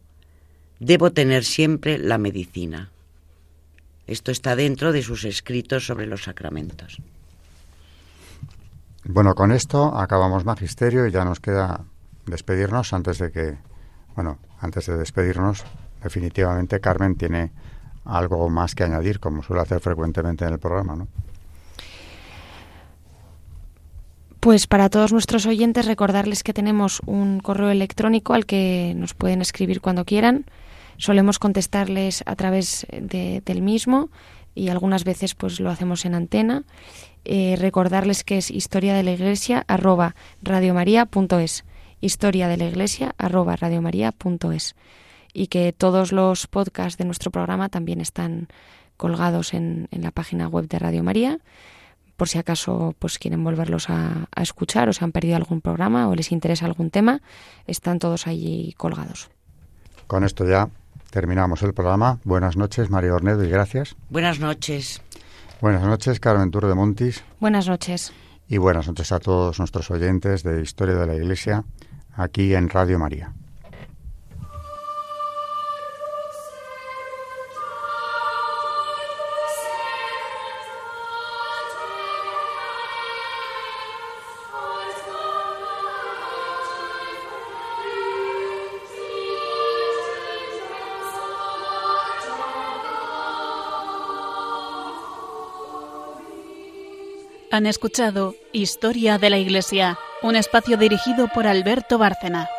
debo 0.79 1.11
tener 1.11 1.43
siempre 1.43 1.97
la 1.97 2.17
medicina. 2.17 2.91
Esto 4.07 4.31
está 4.31 4.55
dentro 4.55 4.91
de 4.91 5.03
sus 5.03 5.25
escritos 5.25 5.85
sobre 5.85 6.07
los 6.07 6.23
sacramentos. 6.23 7.01
Bueno, 9.03 9.35
con 9.35 9.51
esto 9.51 9.97
acabamos 9.97 10.45
magisterio 10.45 11.07
y 11.07 11.11
ya 11.11 11.23
nos 11.25 11.39
queda 11.39 11.85
despedirnos 12.27 12.93
antes 12.93 13.17
de 13.17 13.31
que, 13.31 13.57
bueno, 14.15 14.37
antes 14.59 14.85
de 14.85 14.97
despedirnos, 14.97 15.65
definitivamente 16.03 16.79
Carmen 16.79 17.15
tiene 17.15 17.51
algo 18.05 18.49
más 18.49 18.75
que 18.75 18.83
añadir, 18.83 19.19
como 19.19 19.43
suele 19.43 19.63
hacer 19.63 19.79
frecuentemente 19.79 20.45
en 20.45 20.53
el 20.53 20.59
programa, 20.59 20.95
¿no? 20.95 21.07
Pues 24.39 24.67
para 24.67 24.89
todos 24.89 25.11
nuestros 25.11 25.45
oyentes 25.45 25.87
recordarles 25.87 26.43
que 26.43 26.53
tenemos 26.53 27.01
un 27.05 27.39
correo 27.39 27.69
electrónico 27.69 28.33
al 28.33 28.45
que 28.45 28.93
nos 28.95 29.13
pueden 29.13 29.41
escribir 29.41 29.81
cuando 29.81 30.05
quieran, 30.05 30.45
Solemos 30.97 31.37
contestarles 31.37 32.23
a 32.25 32.35
través 32.35 32.87
del 32.91 33.61
mismo 33.61 34.09
y 34.55 34.69
algunas 34.69 35.03
veces 35.03 35.35
pues 35.35 35.59
lo 35.59 35.69
hacemos 35.69 36.05
en 36.05 36.15
antena. 36.15 36.63
Eh, 37.23 37.55
recordarles 37.59 38.23
que 38.23 38.37
es 38.37 38.49
historia 38.49 38.95
de 38.95 39.03
la 39.03 39.11
iglesia 39.11 39.63
arroba 39.67 40.15
radiomaria.es 40.41 41.65
historia 42.01 42.47
de 42.47 42.57
la 42.57 42.65
iglesia 42.65 43.15
arroba 43.17 43.55
radiomaria.es 43.55 44.75
y 45.33 45.47
que 45.47 45.73
todos 45.73 46.11
los 46.11 46.47
podcasts 46.47 46.97
de 46.97 47.05
nuestro 47.05 47.31
programa 47.31 47.69
también 47.69 48.01
están 48.01 48.47
colgados 48.97 49.53
en, 49.53 49.87
la 49.91 50.11
página 50.11 50.47
web 50.47 50.67
de 50.67 50.79
Radio 50.79 51.03
María 51.03 51.39
por 52.15 52.27
si 52.27 52.39
acaso 52.39 52.95
pues 52.97 53.19
quieren 53.19 53.43
volverlos 53.43 53.89
a, 53.89 54.27
a, 54.35 54.41
escuchar 54.41 54.89
o 54.89 54.93
se 54.93 55.03
han 55.03 55.11
perdido 55.11 55.35
algún 55.35 55.61
programa 55.61 56.09
o 56.09 56.15
les 56.15 56.31
interesa 56.31 56.65
algún 56.65 56.89
tema, 56.89 57.21
están 57.67 57.99
todos 57.99 58.25
allí 58.25 58.73
colgados. 58.75 59.29
Con 60.07 60.23
esto 60.23 60.47
ya 60.47 60.69
terminamos 61.11 61.61
el 61.61 61.73
programa. 61.73 62.19
Buenas 62.23 62.57
noches, 62.57 62.89
María 62.89 63.13
Ornedo, 63.13 63.43
y 63.43 63.49
gracias. 63.49 63.95
Buenas 64.09 64.39
noches. 64.39 65.01
Buenas 65.61 65.83
noches, 65.83 66.19
Carmen 66.19 66.51
Tour 66.51 66.67
de 66.67 66.75
Montis. 66.75 67.23
Buenas 67.39 67.67
noches. 67.67 68.13
Y 68.47 68.57
buenas 68.57 68.87
noches 68.87 69.11
a 69.11 69.19
todos 69.19 69.59
nuestros 69.59 69.91
oyentes 69.91 70.43
de 70.43 70.61
Historia 70.61 70.95
de 70.95 71.07
la 71.07 71.15
Iglesia, 71.15 71.65
aquí 72.17 72.53
en 72.55 72.69
Radio 72.69 72.99
María. 72.99 73.31
Han 97.49 97.65
escuchado 97.65 98.35
Historia 98.51 99.17
de 99.17 99.31
la 99.31 99.39
Iglesia, 99.39 99.97
un 100.21 100.35
espacio 100.35 100.77
dirigido 100.77 101.27
por 101.27 101.47
Alberto 101.47 101.97
Bárcena. 101.97 102.49